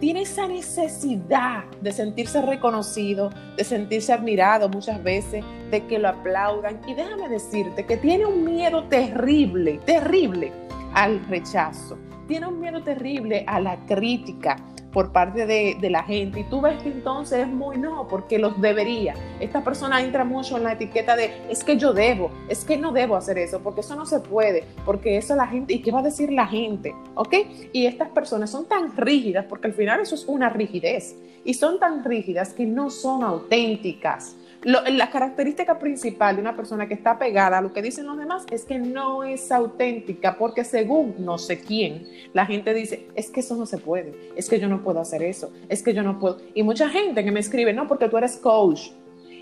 tiene 0.00 0.22
esa 0.22 0.46
necesidad 0.46 1.64
de 1.80 1.92
sentirse 1.92 2.42
reconocido, 2.42 3.30
de 3.56 3.64
sentirse 3.64 4.12
admirado 4.12 4.68
muchas 4.68 5.02
veces, 5.02 5.44
de 5.70 5.86
que 5.86 5.98
lo 5.98 6.08
aplaudan. 6.08 6.80
Y 6.86 6.94
déjame 6.94 7.28
decirte 7.28 7.84
que 7.86 7.96
tiene 7.96 8.26
un 8.26 8.44
miedo 8.44 8.84
terrible, 8.84 9.80
terrible 9.84 10.52
al 10.94 11.24
rechazo, 11.26 11.98
tiene 12.28 12.46
un 12.46 12.60
miedo 12.60 12.82
terrible 12.82 13.44
a 13.46 13.60
la 13.60 13.76
crítica 13.86 14.56
por 14.96 15.12
parte 15.12 15.44
de, 15.44 15.90
la 15.90 16.04
gente. 16.04 16.40
Y 16.40 16.44
tú 16.44 16.62
ves 16.62 16.82
que 16.82 16.88
entonces 16.88 17.40
es 17.40 17.48
muy 17.48 17.76
no, 17.76 18.08
porque 18.08 18.38
los 18.38 18.58
debería. 18.62 19.12
Esta 19.40 19.62
persona 19.62 20.00
entra 20.00 20.24
mucho 20.24 20.56
en 20.56 20.64
la 20.64 20.72
etiqueta 20.72 21.16
de 21.16 21.32
es 21.50 21.62
que 21.62 21.76
yo 21.76 21.92
debo, 21.92 22.30
es 22.48 22.64
que 22.64 22.78
no 22.78 22.92
debo 22.92 23.14
hacer 23.14 23.36
eso, 23.36 23.60
porque 23.60 23.82
eso 23.82 23.94
no 23.94 24.06
se 24.06 24.20
puede, 24.20 24.64
porque 24.86 25.18
eso 25.18 25.36
la 25.36 25.48
gente, 25.48 25.74
¿y 25.74 25.82
qué 25.82 25.90
va 25.90 25.98
a 25.98 26.02
decir 26.02 26.32
la 26.32 26.46
gente? 26.46 26.94
¿Ok? 27.14 27.34
Y 27.74 27.84
estas 27.84 28.08
personas 28.08 28.48
son 28.48 28.64
tan 28.64 28.96
rígidas, 28.96 29.44
porque 29.44 29.66
al 29.66 29.74
final 29.74 30.00
eso 30.00 30.14
es 30.14 30.24
una 30.24 30.48
rigidez, 30.48 31.14
y 31.44 31.52
son 31.52 31.78
tan 31.78 32.02
rígidas 32.02 32.54
que 32.54 32.64
no 32.64 32.88
son 32.88 33.22
auténticas 33.22 34.34
la 34.62 35.10
característica 35.10 35.78
principal 35.78 36.36
de 36.36 36.42
una 36.42 36.56
persona 36.56 36.88
que 36.88 36.94
está 36.94 37.18
pegada 37.18 37.58
a 37.58 37.60
lo 37.60 37.72
que 37.72 37.82
dicen 37.82 38.06
los 38.06 38.18
demás 38.18 38.44
es 38.50 38.64
que 38.64 38.78
no 38.78 39.24
es 39.24 39.52
auténtica, 39.52 40.36
porque 40.36 40.64
según 40.64 41.14
no 41.18 41.38
sé 41.38 41.60
quién, 41.60 42.06
la 42.32 42.46
gente 42.46 42.74
dice, 42.74 43.08
es 43.14 43.30
que 43.30 43.40
eso 43.40 43.56
no 43.56 43.66
se 43.66 43.78
puede, 43.78 44.14
es 44.34 44.48
que 44.48 44.58
yo 44.58 44.68
no 44.68 44.82
puedo 44.82 45.00
hacer 45.00 45.22
eso, 45.22 45.52
es 45.68 45.82
que 45.82 45.94
yo 45.94 46.02
no 46.02 46.18
puedo. 46.18 46.38
Y 46.54 46.62
mucha 46.62 46.88
gente 46.88 47.24
que 47.24 47.30
me 47.30 47.40
escribe, 47.40 47.72
no, 47.72 47.86
porque 47.86 48.08
tú 48.08 48.18
eres 48.18 48.36
coach. 48.36 48.90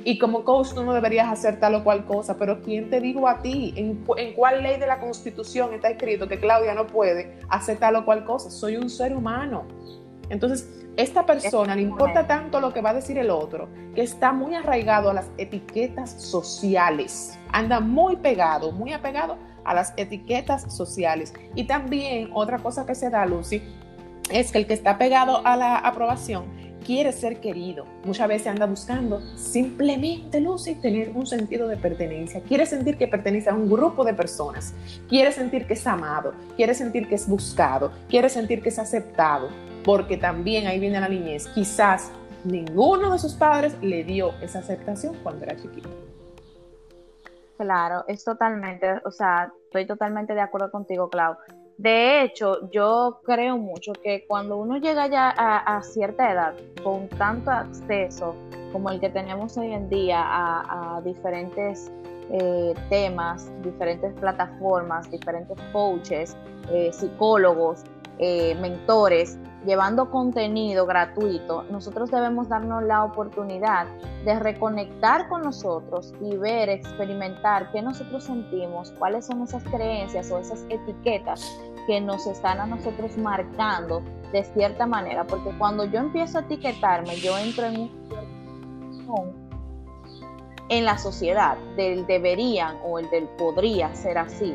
Y 0.06 0.18
como 0.18 0.44
coach 0.44 0.74
tú 0.74 0.84
no 0.84 0.92
deberías 0.92 1.28
hacer 1.28 1.60
tal 1.60 1.76
o 1.76 1.84
cual 1.84 2.04
cosa, 2.04 2.36
pero 2.36 2.60
¿quién 2.60 2.90
te 2.90 3.00
digo 3.00 3.28
a 3.28 3.40
ti? 3.40 3.72
¿En, 3.76 4.04
¿En 4.16 4.34
cuál 4.34 4.62
ley 4.62 4.78
de 4.78 4.86
la 4.86 5.00
constitución 5.00 5.72
está 5.72 5.88
escrito 5.88 6.28
que 6.28 6.38
Claudia 6.38 6.74
no 6.74 6.86
puede 6.86 7.38
hacer 7.48 7.78
tal 7.78 7.96
o 7.96 8.04
cual 8.04 8.24
cosa? 8.24 8.50
Soy 8.50 8.76
un 8.76 8.90
ser 8.90 9.16
humano. 9.16 9.64
Entonces, 10.30 10.68
esta 10.96 11.26
persona 11.26 11.74
le 11.74 11.82
importa 11.82 12.26
tanto 12.26 12.60
lo 12.60 12.72
que 12.72 12.80
va 12.80 12.90
a 12.90 12.94
decir 12.94 13.18
el 13.18 13.30
otro, 13.30 13.68
que 13.94 14.02
está 14.02 14.32
muy 14.32 14.54
arraigado 14.54 15.10
a 15.10 15.14
las 15.14 15.30
etiquetas 15.38 16.10
sociales, 16.10 17.38
anda 17.52 17.80
muy 17.80 18.16
pegado, 18.16 18.72
muy 18.72 18.92
apegado 18.92 19.36
a 19.64 19.74
las 19.74 19.92
etiquetas 19.96 20.74
sociales. 20.74 21.32
Y 21.54 21.64
también 21.64 22.30
otra 22.32 22.58
cosa 22.58 22.86
que 22.86 22.94
se 22.94 23.10
da, 23.10 23.26
Lucy, 23.26 23.62
es 24.30 24.52
que 24.52 24.58
el 24.58 24.66
que 24.66 24.74
está 24.74 24.98
pegado 24.98 25.46
a 25.46 25.56
la 25.56 25.76
aprobación 25.78 26.44
quiere 26.84 27.12
ser 27.12 27.40
querido. 27.40 27.86
Muchas 28.04 28.28
veces 28.28 28.46
anda 28.46 28.66
buscando 28.66 29.20
simplemente, 29.36 30.40
Lucy, 30.40 30.76
tener 30.76 31.10
un 31.14 31.26
sentido 31.26 31.66
de 31.66 31.76
pertenencia. 31.76 32.40
Quiere 32.40 32.66
sentir 32.66 32.96
que 32.96 33.08
pertenece 33.08 33.50
a 33.50 33.54
un 33.54 33.68
grupo 33.68 34.04
de 34.04 34.14
personas. 34.14 34.74
Quiere 35.08 35.32
sentir 35.32 35.66
que 35.66 35.74
es 35.74 35.86
amado. 35.86 36.34
Quiere 36.56 36.74
sentir 36.74 37.08
que 37.08 37.16
es 37.16 37.28
buscado. 37.28 37.90
Quiere 38.08 38.28
sentir 38.28 38.62
que 38.62 38.68
es 38.68 38.78
aceptado 38.78 39.48
porque 39.84 40.16
también 40.16 40.66
ahí 40.66 40.78
viene 40.78 41.00
la 41.00 41.08
niñez. 41.08 41.48
Quizás 41.48 42.10
ninguno 42.44 43.12
de 43.12 43.18
sus 43.18 43.34
padres 43.34 43.76
le 43.82 44.04
dio 44.04 44.32
esa 44.40 44.60
aceptación 44.60 45.16
cuando 45.22 45.44
era 45.44 45.56
chiquito. 45.56 45.88
Claro, 47.56 48.04
es 48.08 48.24
totalmente, 48.24 49.00
o 49.04 49.10
sea, 49.12 49.52
estoy 49.66 49.86
totalmente 49.86 50.34
de 50.34 50.40
acuerdo 50.40 50.70
contigo, 50.70 51.08
Clau. 51.08 51.36
De 51.78 52.22
hecho, 52.22 52.70
yo 52.70 53.20
creo 53.24 53.58
mucho 53.58 53.92
que 53.92 54.24
cuando 54.28 54.56
uno 54.56 54.78
llega 54.78 55.08
ya 55.08 55.30
a, 55.30 55.82
cierta 55.82 56.30
edad, 56.30 56.54
con 56.82 57.08
tanto 57.08 57.50
acceso 57.50 58.36
como 58.72 58.90
el 58.90 59.00
que 59.00 59.08
tenemos 59.08 59.56
hoy 59.56 59.72
en 59.72 59.88
día 59.88 60.22
a, 60.24 61.00
diferentes 61.04 61.90
eh, 62.30 62.74
temas, 62.88 63.50
diferentes 63.62 64.12
plataformas, 64.14 65.10
diferentes 65.10 65.58
coaches, 65.72 66.36
eh, 66.70 66.90
psicólogos, 66.92 67.82
eh, 68.18 68.54
mentores, 68.60 69.38
llevando 69.66 70.10
contenido 70.10 70.86
gratuito, 70.86 71.64
nosotros 71.64 72.10
debemos 72.10 72.48
darnos 72.48 72.82
la 72.82 73.04
oportunidad 73.04 73.86
de 74.24 74.38
reconectar 74.38 75.28
con 75.28 75.42
nosotros 75.42 76.12
y 76.20 76.36
ver, 76.36 76.68
experimentar 76.68 77.70
qué 77.72 77.82
nosotros 77.82 78.24
sentimos, 78.24 78.92
cuáles 78.98 79.26
son 79.26 79.42
esas 79.42 79.64
creencias 79.64 80.30
o 80.30 80.38
esas 80.38 80.64
etiquetas 80.68 81.58
que 81.86 82.00
nos 82.00 82.26
están 82.26 82.60
a 82.60 82.66
nosotros 82.66 83.16
marcando 83.18 84.02
de 84.32 84.44
cierta 84.44 84.86
manera, 84.86 85.24
porque 85.26 85.50
cuando 85.58 85.84
yo 85.84 86.00
empiezo 86.00 86.38
a 86.38 86.40
etiquetarme, 86.42 87.16
yo 87.16 87.36
entro 87.38 87.66
en 87.66 87.80
un 87.80 89.44
en 90.70 90.84
la 90.84 90.98
sociedad 90.98 91.56
del 91.76 92.06
deberían 92.06 92.76
o 92.84 92.98
el 92.98 93.08
del 93.10 93.28
podría 93.36 93.94
ser 93.94 94.18
así 94.18 94.54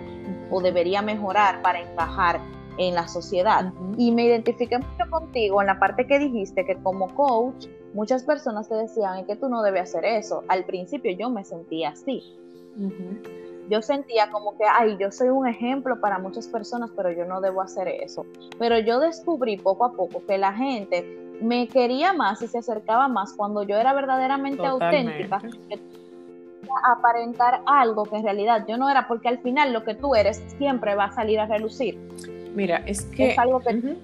o 0.49 0.61
debería 0.61 1.01
mejorar 1.01 1.61
para 1.61 1.81
encajar 1.81 2.41
en 2.79 2.95
la 2.95 3.07
sociedad. 3.07 3.71
Y 3.98 4.12
me 4.12 4.25
identifiqué 4.25 4.77
mucho 4.77 5.09
contigo 5.12 5.62
en 5.62 5.67
la 5.67 5.77
parte 5.77 6.07
que 6.07 6.17
dijiste 6.17 6.65
que 6.65 6.75
como 6.77 7.13
coach 7.13 7.67
muchas 7.93 8.24
personas 8.24 8.69
te 8.69 8.75
decían 8.75 9.25
que 9.25 9.36
tú 9.36 9.50
no 9.50 9.62
debes 9.62 9.83
hacer 9.83 10.05
eso. 10.05 10.43
Al 10.48 10.63
principio 10.63 11.12
yo 11.12 11.29
me 11.29 11.43
sentía 11.43 11.89
así. 11.89 12.24
Yo 13.69 13.81
sentía 13.81 14.31
como 14.31 14.57
que, 14.57 14.63
ay, 14.63 14.98
yo 14.98 15.12
soy 15.12 15.27
un 15.27 15.48
ejemplo 15.48 16.00
para 16.00 16.17
muchas 16.17 16.48
personas, 16.48 16.89
pero 16.95 17.12
yo 17.12 17.25
no 17.25 17.41
debo 17.41 17.62
hacer 17.62 17.88
eso. 17.89 18.25
Pero 18.57 18.79
yo 18.79 19.00
descubrí 19.00 19.57
poco 19.57 19.86
a 19.86 19.91
poco 19.91 20.24
que 20.25 20.38
la 20.38 20.53
gente 20.53 21.05
me 21.41 21.67
quería 21.67 22.13
más 22.13 22.41
y 22.41 22.48
se 22.48 22.59
acercaba 22.59 23.07
más 23.09 23.33
cuando 23.33 23.63
yo 23.63 23.77
era 23.77 23.93
verdaderamente 23.93 24.65
auténtica 24.65 25.41
aparentar 26.83 27.62
algo 27.65 28.03
que 28.03 28.17
en 28.17 28.24
realidad 28.24 28.65
yo 28.67 28.77
no 28.77 28.89
era, 28.89 29.07
porque 29.07 29.27
al 29.27 29.39
final 29.39 29.74
lo 29.74 29.83
que 29.83 29.95
tú 29.95 30.15
eres 30.15 30.43
siempre 30.57 30.95
va 30.95 31.05
a 31.05 31.12
salir 31.12 31.39
a 31.39 31.48
relucir. 31.48 32.00
Mira, 32.56 32.77
es 32.86 33.03
que... 33.03 33.32
Es 33.32 33.38
algo 33.38 33.60
que... 33.62 33.98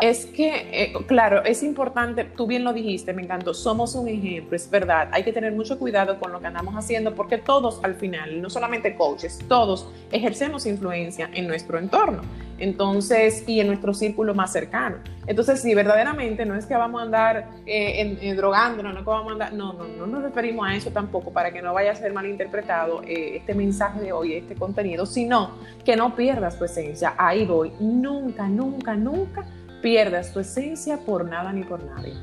Es 0.00 0.26
que, 0.26 0.68
eh, 0.72 0.92
claro, 1.06 1.44
es 1.44 1.62
importante, 1.62 2.24
tú 2.24 2.46
bien 2.46 2.64
lo 2.64 2.72
dijiste, 2.72 3.12
me 3.12 3.22
encantó, 3.22 3.54
somos 3.54 3.94
un 3.94 4.08
ejemplo, 4.08 4.56
es 4.56 4.68
verdad, 4.70 5.08
hay 5.12 5.22
que 5.22 5.32
tener 5.32 5.52
mucho 5.52 5.78
cuidado 5.78 6.18
con 6.18 6.32
lo 6.32 6.40
que 6.40 6.46
andamos 6.46 6.74
haciendo 6.74 7.14
porque 7.14 7.38
todos 7.38 7.80
al 7.82 7.94
final, 7.94 8.40
no 8.40 8.50
solamente 8.50 8.96
coaches, 8.96 9.38
todos 9.48 9.88
ejercemos 10.10 10.66
influencia 10.66 11.30
en 11.34 11.46
nuestro 11.46 11.78
entorno, 11.78 12.22
entonces, 12.58 13.44
y 13.46 13.60
en 13.60 13.66
nuestro 13.66 13.92
círculo 13.92 14.34
más 14.34 14.52
cercano. 14.52 14.96
Entonces, 15.26 15.60
si 15.60 15.74
verdaderamente 15.74 16.44
no 16.44 16.54
es 16.54 16.66
que 16.66 16.74
vamos 16.74 17.00
a 17.00 17.04
andar 17.04 17.48
eh, 17.66 18.34
drogándonos, 18.36 18.94
no 18.94 19.02
vamos 19.04 19.30
a 19.30 19.32
andar, 19.32 19.52
no, 19.52 19.72
no, 19.72 19.86
no 19.86 20.06
nos 20.06 20.22
referimos 20.22 20.68
a 20.68 20.74
eso 20.74 20.90
tampoco 20.90 21.32
para 21.32 21.52
que 21.52 21.62
no 21.62 21.72
vaya 21.74 21.92
a 21.92 21.94
ser 21.94 22.12
malinterpretado 22.12 23.02
eh, 23.02 23.36
este 23.36 23.54
mensaje 23.54 24.00
de 24.00 24.12
hoy, 24.12 24.34
este 24.34 24.54
contenido, 24.54 25.06
sino 25.06 25.52
que 25.84 25.96
no 25.96 26.14
pierdas 26.14 26.58
tu 26.58 26.64
esencia, 26.64 27.14
ahí 27.18 27.44
voy, 27.44 27.72
nunca, 27.80 28.48
nunca, 28.48 28.94
nunca 28.94 29.44
pierdas 29.82 30.32
tu 30.32 30.40
esencia 30.40 30.98
por 30.98 31.28
nada 31.28 31.52
ni 31.52 31.64
por 31.64 31.82
nadie. 31.84 32.14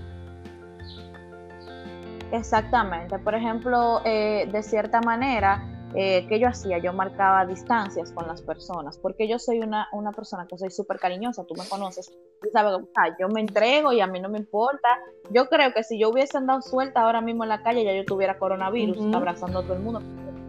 Exactamente. 2.32 3.20
Por 3.20 3.36
ejemplo, 3.36 4.02
eh, 4.06 4.48
de 4.52 4.64
cierta 4.64 5.02
manera, 5.02 5.64
eh, 5.96 6.26
¿qué 6.28 6.40
yo 6.40 6.48
hacía? 6.48 6.78
Yo 6.78 6.94
marcaba 6.94 7.46
distancias 7.46 8.12
con 8.12 8.28
las 8.28 8.42
personas, 8.42 8.98
porque 9.00 9.28
yo 9.28 9.40
soy 9.40 9.60
una, 9.60 9.88
una 9.92 10.12
persona 10.12 10.46
que 10.48 10.58
soy 10.58 10.70
súper 10.70 11.00
cariñosa, 11.00 11.44
tú 11.46 11.56
me 11.56 11.68
conoces, 11.68 12.16
sabes, 12.54 12.74
yo 13.20 13.28
me 13.30 13.42
entrego 13.42 13.92
y 13.92 14.00
a 14.00 14.08
mí 14.08 14.20
no 14.20 14.30
me 14.30 14.38
importa. 14.38 15.00
Yo 15.32 15.48
creo 15.48 15.74
que 15.74 15.84
si 15.84 16.00
yo 16.00 16.10
hubiese 16.10 16.38
andado 16.38 16.62
suelta 16.62 17.02
ahora 17.02 17.22
mismo 17.22 17.44
en 17.44 17.50
la 17.50 17.64
calle, 17.64 17.84
ya 17.84 17.94
yo 17.94 18.06
tuviera 18.06 18.38
coronavirus, 18.38 19.16
abrazando 19.16 19.60
a 19.60 19.64
todo 19.64 19.74
el 19.74 19.82
mundo, 19.82 20.02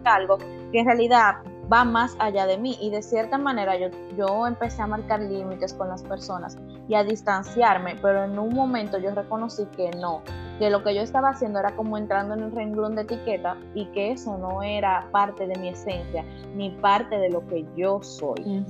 algo 0.05 0.37
que 0.37 0.79
en 0.79 0.85
realidad 0.85 1.35
va 1.71 1.83
más 1.83 2.15
allá 2.19 2.45
de 2.45 2.57
mí 2.57 2.77
y 2.81 2.89
de 2.89 3.01
cierta 3.01 3.37
manera 3.37 3.77
yo, 3.77 3.87
yo 4.17 4.47
empecé 4.47 4.81
a 4.81 4.87
marcar 4.87 5.21
límites 5.21 5.73
con 5.73 5.87
las 5.87 6.03
personas 6.03 6.57
y 6.87 6.95
a 6.95 7.03
distanciarme, 7.03 7.95
pero 8.01 8.25
en 8.25 8.37
un 8.37 8.53
momento 8.53 8.97
yo 8.97 9.13
reconocí 9.13 9.65
que 9.75 9.91
no, 9.91 10.21
que 10.59 10.69
lo 10.69 10.83
que 10.83 10.93
yo 10.93 11.01
estaba 11.01 11.29
haciendo 11.29 11.59
era 11.59 11.75
como 11.75 11.97
entrando 11.97 12.33
en 12.33 12.43
un 12.43 12.51
renglón 12.51 12.95
de 12.95 13.03
etiqueta 13.03 13.57
y 13.73 13.85
que 13.87 14.11
eso 14.11 14.37
no 14.37 14.61
era 14.63 15.07
parte 15.11 15.47
de 15.47 15.57
mi 15.59 15.69
esencia 15.69 16.25
ni 16.55 16.71
parte 16.71 17.17
de 17.17 17.29
lo 17.29 17.45
que 17.47 17.65
yo 17.75 18.01
soy. 18.01 18.65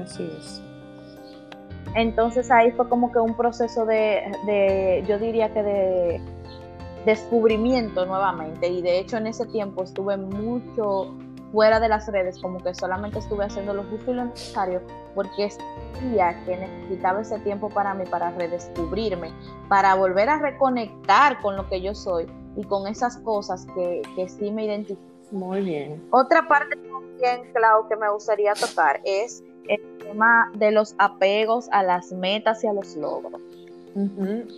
Así 0.00 0.30
es. 0.38 0.62
Entonces 1.94 2.50
ahí 2.50 2.72
fue 2.72 2.88
como 2.88 3.12
que 3.12 3.18
un 3.20 3.36
proceso 3.36 3.86
de, 3.86 4.22
de 4.46 5.04
yo 5.06 5.18
diría 5.18 5.52
que 5.52 5.62
de 5.62 6.20
descubrimiento 7.06 8.06
nuevamente 8.06 8.66
y 8.66 8.80
de 8.80 8.98
hecho 8.98 9.18
en 9.18 9.26
ese 9.26 9.46
tiempo 9.46 9.84
estuve 9.84 10.16
mucho 10.16 11.14
fuera 11.54 11.78
de 11.78 11.88
las 11.88 12.08
redes, 12.08 12.38
como 12.40 12.58
que 12.58 12.74
solamente 12.74 13.20
estuve 13.20 13.44
haciendo 13.44 13.72
lo 13.74 13.84
justo 13.84 14.10
y 14.10 14.14
lo 14.14 14.24
necesario, 14.24 14.82
porque 15.14 15.48
que 16.44 16.56
necesitaba 16.56 17.20
ese 17.20 17.38
tiempo 17.38 17.70
para 17.70 17.94
mí, 17.94 18.04
para 18.10 18.32
redescubrirme, 18.32 19.30
para 19.68 19.94
volver 19.94 20.28
a 20.28 20.38
reconectar 20.40 21.40
con 21.40 21.54
lo 21.54 21.68
que 21.68 21.80
yo 21.80 21.94
soy 21.94 22.26
y 22.56 22.64
con 22.64 22.88
esas 22.88 23.18
cosas 23.18 23.66
que, 23.74 24.02
que 24.16 24.28
sí 24.28 24.50
me 24.50 24.64
identifican. 24.64 25.14
Muy 25.30 25.60
bien. 25.60 26.02
Otra 26.10 26.46
parte 26.48 26.76
también, 26.76 27.52
Clau, 27.52 27.88
que 27.88 27.96
me 27.96 28.10
gustaría 28.10 28.52
tocar 28.54 29.00
es 29.04 29.42
el 29.68 29.80
tema 29.98 30.50
de 30.54 30.72
los 30.72 30.96
apegos 30.98 31.68
a 31.70 31.84
las 31.84 32.10
metas 32.12 32.64
y 32.64 32.66
a 32.66 32.72
los 32.72 32.96
logros. 32.96 33.40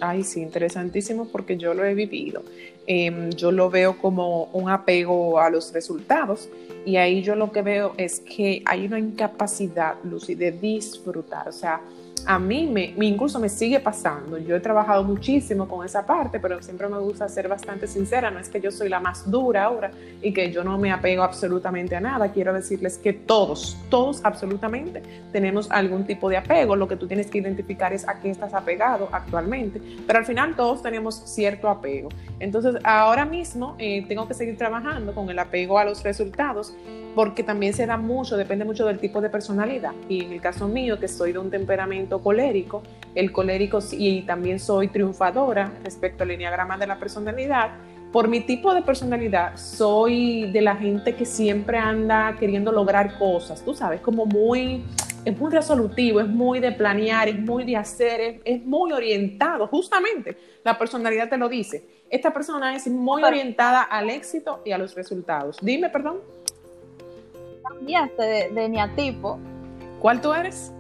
Ay, 0.00 0.23
sí, 0.23 0.41
interesantísimo 0.41 1.26
porque 1.26 1.59
yo 1.59 1.75
lo 1.75 1.85
he 1.85 1.93
vivido. 1.93 2.43
Em, 2.87 3.31
yo 3.31 3.50
lo 3.50 3.69
veo 3.69 3.99
como 3.99 4.45
un 4.52 4.71
apego 4.71 5.40
a 5.40 5.50
los 5.50 5.73
resultados 5.73 6.49
y 6.85 6.97
ahí 6.97 7.21
yo 7.21 7.35
lo 7.35 7.50
que 7.50 7.62
veo 7.62 7.95
es 7.97 8.21
que 8.21 8.62
hay 8.64 8.87
una 8.87 9.00
incapacidad, 9.00 9.97
Lucy, 10.05 10.37
de 10.37 10.52
disfrutar. 10.52 11.49
O 11.49 11.52
sea, 11.52 11.81
a 12.26 12.38
mí 12.38 12.66
me, 12.66 12.95
incluso 13.06 13.38
me 13.38 13.49
sigue 13.49 13.80
pasando. 13.80 14.38
Yo 14.38 14.56
he 14.56 14.61
trabajado 14.61 15.04
muchísimo 15.04 15.68
con 15.68 15.85
esa 15.85 16.04
parte, 16.04 16.40
pero 16.40 16.61
siempre 16.62 16.88
me 16.88 16.99
gusta 16.99 17.28
ser 17.28 17.49
bastante 17.49 17.87
sincera. 17.87 18.30
No 18.30 18.40
es 18.40 18.49
que 18.49 18.61
yo 18.61 18.71
soy 18.71 18.88
la 18.88 19.00
más 19.00 19.30
dura 19.30 19.64
ahora 19.64 19.92
y 20.21 20.33
que 20.33 20.50
yo 20.50 20.64
no 20.64 20.76
me 20.76 20.92
apego 20.92 21.23
absolutamente 21.23 21.95
a 21.95 22.00
nada. 22.00 22.33
Quiero 22.33 22.52
decirles 22.52 22.99
que 22.99 23.12
todos, 23.12 23.76
todos 23.88 24.21
absolutamente 24.25 25.02
tenemos 25.33 25.71
algún 25.71 26.04
tipo 26.04 26.28
de 26.28 26.37
apego. 26.37 26.75
Lo 26.75 26.88
que 26.88 26.97
tú 26.97 27.06
tienes 27.06 27.28
que 27.28 27.38
identificar 27.38 27.92
es 27.92 28.06
a 28.09 28.21
qué 28.21 28.30
estás 28.30 28.54
apegado 28.54 29.09
actualmente. 29.12 29.80
Pero 30.06 30.18
al 30.18 30.25
final 30.25 30.56
todos 30.56 30.83
tenemos 30.83 31.14
cierto 31.25 31.68
apego. 31.68 32.09
Entonces, 32.40 32.76
ahora 32.83 33.25
mismo 33.25 33.76
eh, 33.78 34.04
tengo 34.09 34.26
que 34.26 34.35
seguir 34.35 34.59
trabajando 34.59 35.14
con 35.14 35.30
el 35.30 35.38
apego 35.38 35.78
a 35.78 35.85
los 35.85 36.02
resultados 36.02 36.75
porque 37.16 37.42
también 37.42 37.73
se 37.73 37.87
da 37.87 37.97
mucho, 37.97 38.37
depende 38.37 38.66
mucho 38.66 38.85
del 38.85 38.99
tipo 38.99 39.23
de 39.23 39.30
personalidad. 39.30 39.92
Y 40.06 40.23
en 40.23 40.33
el 40.33 40.40
caso 40.42 40.68
mío, 40.68 41.00
que 41.00 41.09
soy 41.09 41.33
de 41.33 41.38
un 41.38 41.50
temperamento 41.50 42.16
colérico, 42.21 42.83
el 43.15 43.33
colérico 43.33 43.79
y 43.93 44.23
también 44.23 44.59
soy 44.59 44.89
triunfadora 44.89 45.73
respecto 45.85 46.23
al 46.23 46.31
lineagrama 46.31 46.77
de 46.77 46.87
la 46.87 46.99
personalidad, 46.99 47.71
por 48.13 48.29
mi 48.29 48.41
tipo 48.41 48.73
de 48.75 48.83
personalidad, 48.83 49.57
soy 49.57 50.51
de 50.51 50.61
la 50.63 50.77
gente 50.77 51.15
que 51.15 51.25
siempre 51.25 51.77
anda 51.79 52.37
queriendo 52.39 52.73
lograr 52.73 53.19
cosas, 53.19 53.63
tú 53.63 53.75
sabes, 53.75 54.01
como 54.01 54.27
muy, 54.27 54.85
es 55.25 55.39
muy 55.39 55.51
resolutivo, 55.51 56.21
es 56.21 56.29
muy 56.29 56.61
de 56.61 56.73
planear, 56.73 57.29
es 57.29 57.39
muy 57.39 57.65
de 57.65 57.77
hacer, 57.77 58.21
es, 58.21 58.41
es 58.45 58.65
muy 58.65 58.93
orientado, 58.93 59.67
justamente, 59.67 60.37
la 60.65 60.79
personalidad 60.79 61.29
te 61.29 61.37
lo 61.37 61.49
dice. 61.49 61.85
Esta 62.09 62.33
persona 62.33 62.77
es 62.77 62.87
muy 62.87 63.25
orientada 63.25 63.83
al 63.83 64.11
éxito 64.11 64.63
y 64.65 64.71
a 64.71 64.79
los 64.79 64.95
resultados. 64.95 65.59
Dime, 65.61 65.91
perdón 65.91 66.21
cambiaste 67.69 68.23
de, 68.23 68.49
de 68.51 68.69
neatipo. 68.69 69.39
¿Cuál 70.01 70.21
tú 70.21 70.33
eres? 70.33 70.73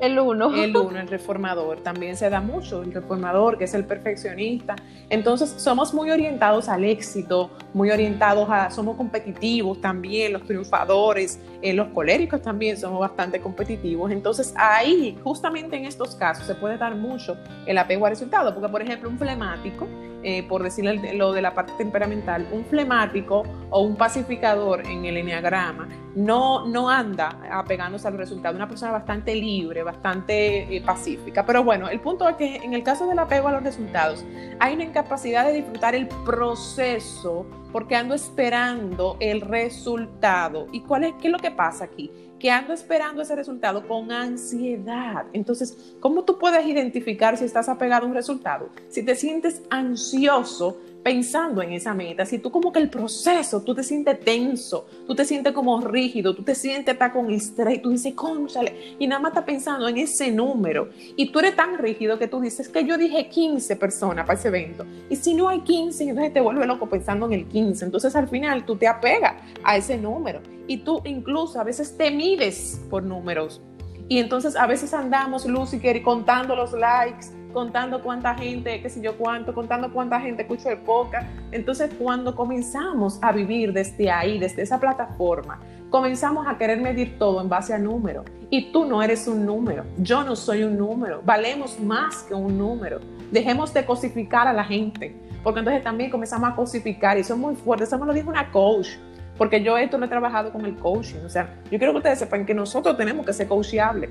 El 0.00 0.18
uno. 0.18 0.54
El 0.54 0.76
uno, 0.76 0.98
el 1.00 1.08
reformador. 1.08 1.80
También 1.80 2.16
se 2.16 2.30
da 2.30 2.40
mucho 2.40 2.82
el 2.82 2.92
reformador, 2.92 3.58
que 3.58 3.64
es 3.64 3.74
el 3.74 3.84
perfeccionista. 3.84 4.76
Entonces, 5.10 5.54
somos 5.56 5.92
muy 5.92 6.10
orientados 6.10 6.68
al 6.68 6.84
éxito, 6.84 7.50
muy 7.74 7.90
orientados 7.90 8.48
a, 8.50 8.70
somos 8.70 8.96
competitivos 8.96 9.80
también, 9.80 10.32
los 10.32 10.44
triunfadores, 10.44 11.40
eh, 11.62 11.72
los 11.72 11.88
coléricos 11.88 12.42
también 12.42 12.76
somos 12.76 13.00
bastante 13.00 13.40
competitivos. 13.40 14.10
Entonces, 14.12 14.54
ahí, 14.56 15.18
justamente 15.24 15.76
en 15.76 15.84
estos 15.84 16.14
casos, 16.14 16.46
se 16.46 16.54
puede 16.54 16.78
dar 16.78 16.94
mucho 16.94 17.36
el 17.66 17.78
apego 17.78 18.06
al 18.06 18.12
resultado, 18.12 18.54
porque, 18.54 18.68
por 18.68 18.82
ejemplo, 18.82 19.08
un 19.08 19.18
flemático 19.18 19.88
eh, 20.24 20.42
por 20.48 20.64
decirle 20.64 21.14
lo 21.14 21.32
de 21.32 21.40
la 21.40 21.54
parte 21.54 21.72
temperamental, 21.78 22.48
un 22.50 22.64
flemático 22.64 23.44
o 23.70 23.82
un 23.82 23.94
pacificador 23.94 24.84
en 24.84 25.04
el 25.04 25.16
enneagrama 25.16 25.88
no, 26.16 26.66
no 26.66 26.90
anda 26.90 27.38
apegándose 27.52 28.08
al 28.08 28.18
resultado, 28.18 28.56
una 28.56 28.68
persona 28.68 28.90
bastante 28.90 29.36
libre, 29.36 29.84
bastante 29.88 30.76
eh, 30.76 30.82
pacífica. 30.82 31.44
Pero 31.44 31.64
bueno, 31.64 31.88
el 31.88 32.00
punto 32.00 32.28
es 32.28 32.36
que 32.36 32.56
en 32.56 32.74
el 32.74 32.82
caso 32.82 33.06
del 33.06 33.18
apego 33.18 33.48
a 33.48 33.52
los 33.52 33.62
resultados, 33.62 34.24
hay 34.60 34.74
una 34.74 34.84
incapacidad 34.84 35.46
de 35.46 35.54
disfrutar 35.54 35.94
el 35.94 36.08
proceso 36.24 37.46
porque 37.72 37.96
ando 37.96 38.14
esperando 38.14 39.16
el 39.20 39.40
resultado. 39.40 40.66
¿Y 40.72 40.80
cuál 40.82 41.04
es, 41.04 41.14
qué 41.20 41.28
es 41.28 41.32
lo 41.32 41.38
que 41.38 41.50
pasa 41.50 41.84
aquí? 41.84 42.10
que 42.38 42.50
ando 42.50 42.72
esperando 42.72 43.22
ese 43.22 43.34
resultado 43.34 43.86
con 43.86 44.12
ansiedad. 44.12 45.26
Entonces, 45.32 45.96
¿cómo 46.00 46.24
tú 46.24 46.38
puedes 46.38 46.64
identificar 46.66 47.36
si 47.36 47.44
estás 47.44 47.68
apegado 47.68 48.06
a 48.06 48.08
un 48.08 48.14
resultado? 48.14 48.68
Si 48.88 49.02
te 49.02 49.16
sientes 49.16 49.62
ansioso 49.70 50.78
pensando 51.02 51.62
en 51.62 51.72
esa 51.72 51.94
meta, 51.94 52.24
si 52.26 52.38
tú 52.38 52.50
como 52.50 52.72
que 52.72 52.80
el 52.80 52.90
proceso, 52.90 53.62
tú 53.62 53.74
te 53.74 53.82
sientes 53.82 54.20
tenso, 54.20 54.86
tú 55.06 55.14
te 55.14 55.24
sientes 55.24 55.52
como 55.52 55.80
rígido, 55.80 56.34
tú 56.34 56.42
te 56.42 56.54
sientes 56.54 56.94
está 56.94 57.12
con 57.12 57.30
estrés, 57.30 57.80
tú 57.80 57.90
dices, 57.90 58.14
conchale, 58.14 58.96
y 58.98 59.06
nada 59.06 59.20
más 59.20 59.30
estás 59.30 59.44
pensando 59.44 59.88
en 59.88 59.98
ese 59.98 60.30
número, 60.30 60.90
y 61.16 61.30
tú 61.30 61.38
eres 61.38 61.56
tan 61.56 61.78
rígido 61.78 62.18
que 62.18 62.28
tú 62.28 62.40
dices 62.40 62.68
que 62.68 62.84
yo 62.84 62.98
dije 62.98 63.28
15 63.28 63.76
personas 63.76 64.26
para 64.26 64.38
ese 64.38 64.48
evento, 64.48 64.84
y 65.08 65.16
si 65.16 65.34
no 65.34 65.48
hay 65.48 65.60
15, 65.60 66.04
entonces 66.04 66.32
te 66.32 66.40
vuelve 66.40 66.66
loco 66.66 66.88
pensando 66.88 67.26
en 67.26 67.32
el 67.32 67.46
15, 67.46 67.84
entonces 67.84 68.14
al 68.16 68.28
final 68.28 68.64
tú 68.64 68.76
te 68.76 68.88
apegas 68.88 69.34
a 69.64 69.76
ese 69.76 69.96
número, 69.96 70.40
y 70.66 70.78
tú 70.78 71.00
incluso 71.04 71.60
a 71.60 71.64
veces 71.64 71.96
te 71.96 72.10
mides 72.10 72.80
por 72.90 73.02
números, 73.02 73.62
y 74.08 74.18
entonces 74.18 74.56
a 74.56 74.66
veces 74.66 74.94
andamos, 74.94 75.46
Lucy, 75.46 75.80
contando 76.02 76.56
los 76.56 76.72
likes, 76.72 77.37
contando 77.52 78.02
cuánta 78.02 78.34
gente, 78.34 78.80
qué 78.80 78.90
sé 78.90 79.00
yo 79.00 79.16
cuánto, 79.16 79.54
contando 79.54 79.92
cuánta 79.92 80.20
gente 80.20 80.42
escucha 80.42 80.72
el 80.72 80.78
podcast. 80.78 81.26
Entonces, 81.50 81.90
cuando 81.98 82.34
comenzamos 82.34 83.18
a 83.22 83.32
vivir 83.32 83.72
desde 83.72 84.10
ahí, 84.10 84.38
desde 84.38 84.62
esa 84.62 84.78
plataforma, 84.78 85.60
comenzamos 85.90 86.46
a 86.46 86.56
querer 86.58 86.80
medir 86.80 87.18
todo 87.18 87.40
en 87.40 87.48
base 87.48 87.72
a 87.72 87.78
número. 87.78 88.24
Y 88.50 88.72
tú 88.72 88.84
no 88.84 89.02
eres 89.02 89.28
un 89.28 89.44
número, 89.44 89.84
yo 89.98 90.22
no 90.24 90.34
soy 90.34 90.62
un 90.62 90.78
número, 90.78 91.20
valemos 91.24 91.78
más 91.80 92.22
que 92.22 92.34
un 92.34 92.56
número. 92.56 93.00
Dejemos 93.30 93.74
de 93.74 93.84
cosificar 93.84 94.46
a 94.46 94.52
la 94.52 94.64
gente, 94.64 95.14
porque 95.42 95.60
entonces 95.60 95.82
también 95.84 96.10
comenzamos 96.10 96.50
a 96.50 96.56
cosificar 96.56 97.18
y 97.18 97.20
eso 97.20 97.34
es 97.34 97.40
muy 97.40 97.54
fuerte. 97.54 97.84
Eso 97.84 97.98
me 97.98 98.06
lo 98.06 98.14
dijo 98.14 98.30
una 98.30 98.50
coach, 98.50 98.88
porque 99.36 99.62
yo 99.62 99.76
esto 99.76 99.98
lo 99.98 100.06
he 100.06 100.08
trabajado 100.08 100.50
con 100.50 100.64
el 100.64 100.76
coaching. 100.76 101.20
O 101.26 101.28
sea, 101.28 101.54
yo 101.70 101.78
quiero 101.78 101.92
que 101.92 101.98
ustedes 101.98 102.18
sepan 102.18 102.46
que 102.46 102.54
nosotros 102.54 102.96
tenemos 102.96 103.24
que 103.26 103.32
ser 103.32 103.48
coachable. 103.48 104.08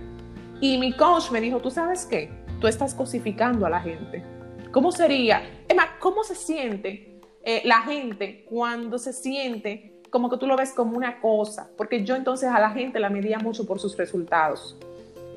Y 0.61 0.77
mi 0.77 0.93
coach 0.93 1.31
me 1.31 1.41
dijo, 1.41 1.59
¿tú 1.59 1.69
sabes 1.69 2.05
qué? 2.05 2.31
Tú 2.59 2.67
estás 2.67 2.93
cosificando 2.93 3.65
a 3.65 3.69
la 3.69 3.79
gente. 3.79 4.23
¿Cómo 4.71 4.91
sería? 4.91 5.43
Emma, 5.67 5.97
¿cómo 5.99 6.23
se 6.23 6.35
siente 6.35 7.19
eh, 7.43 7.61
la 7.65 7.81
gente 7.81 8.45
cuando 8.49 8.97
se 8.97 9.13
siente 9.13 9.93
como 10.09 10.29
que 10.29 10.37
tú 10.37 10.47
lo 10.47 10.55
ves 10.55 10.73
como 10.73 10.97
una 10.97 11.19
cosa? 11.19 11.69
Porque 11.77 12.03
yo 12.03 12.15
entonces 12.15 12.49
a 12.49 12.59
la 12.59 12.71
gente 12.71 12.99
la 12.99 13.09
medía 13.09 13.39
mucho 13.39 13.65
por 13.65 13.79
sus 13.79 13.97
resultados. 13.97 14.77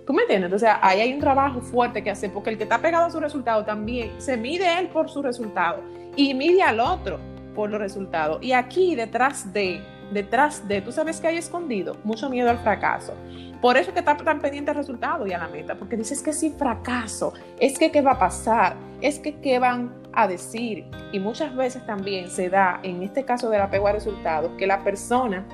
¿Tú 0.06 0.12
me 0.12 0.22
entiendes? 0.22 0.52
O 0.52 0.58
sea, 0.58 0.80
ahí 0.82 1.00
hay 1.00 1.12
un 1.12 1.20
trabajo 1.20 1.60
fuerte 1.60 2.02
que 2.02 2.10
hacer, 2.10 2.32
porque 2.32 2.50
el 2.50 2.58
que 2.58 2.64
está 2.64 2.78
pegado 2.78 3.06
a 3.06 3.10
su 3.10 3.20
resultado 3.20 3.64
también 3.64 4.20
se 4.20 4.36
mide 4.36 4.78
él 4.78 4.88
por 4.88 5.08
su 5.08 5.22
resultado 5.22 5.82
y 6.16 6.34
mide 6.34 6.62
al 6.62 6.80
otro 6.80 7.20
por 7.54 7.70
los 7.70 7.80
resultados. 7.80 8.42
Y 8.42 8.52
aquí 8.52 8.96
detrás 8.96 9.52
de, 9.52 9.80
detrás 10.12 10.66
de, 10.66 10.80
tú 10.80 10.92
sabes 10.92 11.20
que 11.20 11.28
hay 11.28 11.36
escondido 11.38 11.96
mucho 12.04 12.28
miedo 12.28 12.50
al 12.50 12.58
fracaso. 12.58 13.14
Por 13.60 13.76
eso 13.76 13.92
que 13.92 13.98
está 13.98 14.16
tan 14.16 14.40
pendiente 14.40 14.70
al 14.70 14.76
resultado 14.78 15.26
y 15.26 15.32
a 15.32 15.38
la 15.38 15.48
meta, 15.48 15.74
porque 15.74 15.96
dices 15.96 16.22
que 16.22 16.32
si 16.32 16.50
fracaso, 16.50 17.34
es 17.58 17.78
que 17.78 17.90
qué 17.90 18.00
va 18.00 18.12
a 18.12 18.18
pasar, 18.18 18.74
es 19.02 19.18
que 19.18 19.38
qué 19.40 19.58
van 19.58 19.92
a 20.12 20.26
decir. 20.26 20.86
Y 21.12 21.18
muchas 21.18 21.54
veces 21.54 21.84
también 21.84 22.30
se 22.30 22.48
da, 22.48 22.80
en 22.82 23.02
este 23.02 23.24
caso 23.24 23.50
del 23.50 23.60
apego 23.60 23.88
a 23.88 23.92
resultados, 23.92 24.50
que 24.56 24.66
la 24.66 24.82
persona 24.82 25.46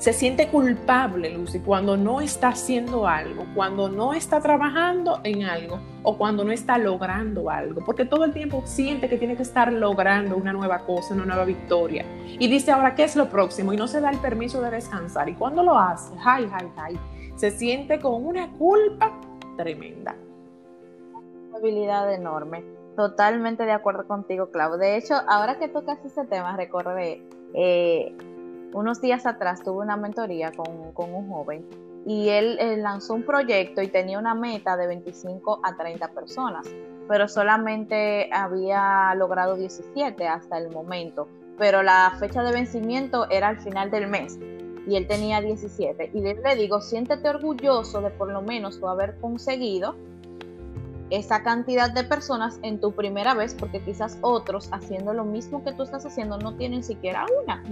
se 0.00 0.14
siente 0.14 0.48
culpable, 0.48 1.28
Lucy, 1.28 1.60
cuando 1.60 1.94
no 1.94 2.22
está 2.22 2.48
haciendo 2.48 3.06
algo, 3.06 3.44
cuando 3.54 3.90
no 3.90 4.14
está 4.14 4.40
trabajando 4.40 5.20
en 5.24 5.42
algo 5.44 5.78
o 6.02 6.16
cuando 6.16 6.42
no 6.42 6.52
está 6.52 6.78
logrando 6.78 7.50
algo, 7.50 7.82
porque 7.84 8.06
todo 8.06 8.24
el 8.24 8.32
tiempo 8.32 8.62
siente 8.64 9.10
que 9.10 9.18
tiene 9.18 9.36
que 9.36 9.42
estar 9.42 9.70
logrando 9.70 10.38
una 10.38 10.54
nueva 10.54 10.78
cosa, 10.86 11.12
una 11.12 11.26
nueva 11.26 11.44
victoria. 11.44 12.06
Y 12.26 12.48
dice, 12.48 12.72
ahora, 12.72 12.94
¿qué 12.94 13.04
es 13.04 13.14
lo 13.14 13.28
próximo? 13.28 13.74
Y 13.74 13.76
no 13.76 13.86
se 13.86 14.00
da 14.00 14.08
el 14.08 14.16
permiso 14.20 14.62
de 14.62 14.70
descansar. 14.70 15.28
Y 15.28 15.34
cuando 15.34 15.62
lo 15.62 15.78
hace, 15.78 16.14
ay, 16.24 16.48
ay, 16.50 16.68
ay, 16.78 16.98
se 17.36 17.50
siente 17.50 18.00
con 18.00 18.24
una 18.24 18.50
culpa 18.52 19.12
tremenda. 19.58 20.16
Una 21.12 21.58
habilidad 21.58 22.10
enorme. 22.14 22.64
Totalmente 22.96 23.66
de 23.66 23.72
acuerdo 23.72 24.06
contigo, 24.06 24.50
Clau. 24.50 24.78
De 24.78 24.96
hecho, 24.96 25.14
ahora 25.28 25.58
que 25.58 25.68
tocas 25.68 26.02
ese 26.06 26.24
tema, 26.24 26.56
recordé 26.56 27.22
eh, 27.52 28.16
unos 28.72 29.00
días 29.00 29.26
atrás 29.26 29.62
tuve 29.62 29.82
una 29.82 29.96
mentoría 29.96 30.52
con, 30.52 31.12
un 31.14 31.28
joven 31.28 31.66
y 32.06 32.28
él, 32.28 32.58
lanzó 32.82 33.14
un 33.14 33.22
proyecto 33.22 33.82
y 33.82 33.88
tenía 33.88 34.18
una 34.18 34.34
meta 34.34 34.76
de 34.76 34.86
25 34.86 35.60
a 35.62 35.76
30 35.76 36.08
personas, 36.08 36.66
pero 37.08 37.28
solamente 37.28 38.30
había 38.32 39.14
logrado 39.16 39.56
17 39.56 40.26
hasta 40.26 40.58
el 40.58 40.70
momento, 40.70 41.28
pero 41.58 41.82
la 41.82 42.16
fecha 42.18 42.42
de 42.42 42.52
vencimiento 42.52 43.28
era 43.30 43.48
al 43.48 43.60
final 43.60 43.90
del 43.90 44.08
mes 44.08 44.38
y 44.86 44.96
él 44.96 45.06
tenía 45.06 45.40
17. 45.40 46.10
Y 46.14 46.20
le 46.20 46.56
digo, 46.56 46.80
siéntete 46.80 47.28
orgulloso 47.28 48.00
de 48.00 48.10
por 48.10 48.32
lo 48.32 48.42
menos 48.42 48.80
haber 48.82 49.16
conseguido 49.18 49.94
esa 51.10 51.42
cantidad 51.42 51.92
de 51.92 52.04
personas 52.04 52.58
en 52.62 52.80
tu 52.80 52.92
primera 52.92 53.34
vez, 53.34 53.54
porque 53.54 53.80
quizás 53.80 54.18
otros 54.22 54.68
haciendo 54.72 55.12
lo 55.12 55.24
mismo 55.24 55.62
que 55.64 55.72
tú 55.72 55.82
estás 55.82 56.06
haciendo 56.06 56.38
no 56.38 56.54
tienen 56.54 56.82
siquiera 56.82 57.26
una. 57.42 57.62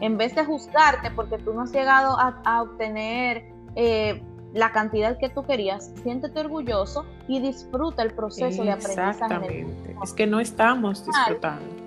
En 0.00 0.16
vez 0.16 0.34
de 0.34 0.44
juzgarte 0.44 1.10
porque 1.12 1.38
tú 1.38 1.54
no 1.54 1.62
has 1.62 1.72
llegado 1.72 2.16
a, 2.18 2.62
obtener 2.62 3.44
eh, 3.76 4.22
la 4.52 4.72
cantidad 4.72 5.16
que 5.18 5.28
tú 5.28 5.44
querías, 5.44 5.92
siéntete 6.02 6.40
orgulloso 6.40 7.04
y 7.28 7.40
disfruta 7.40 8.02
el 8.02 8.12
proceso 8.12 8.64
de 8.64 8.72
aprendizaje. 8.72 9.10
Exactamente. 9.10 9.96
Es 10.02 10.12
que 10.12 10.26
no 10.26 10.40
estamos 10.40 11.06
disfrutando. 11.06 11.80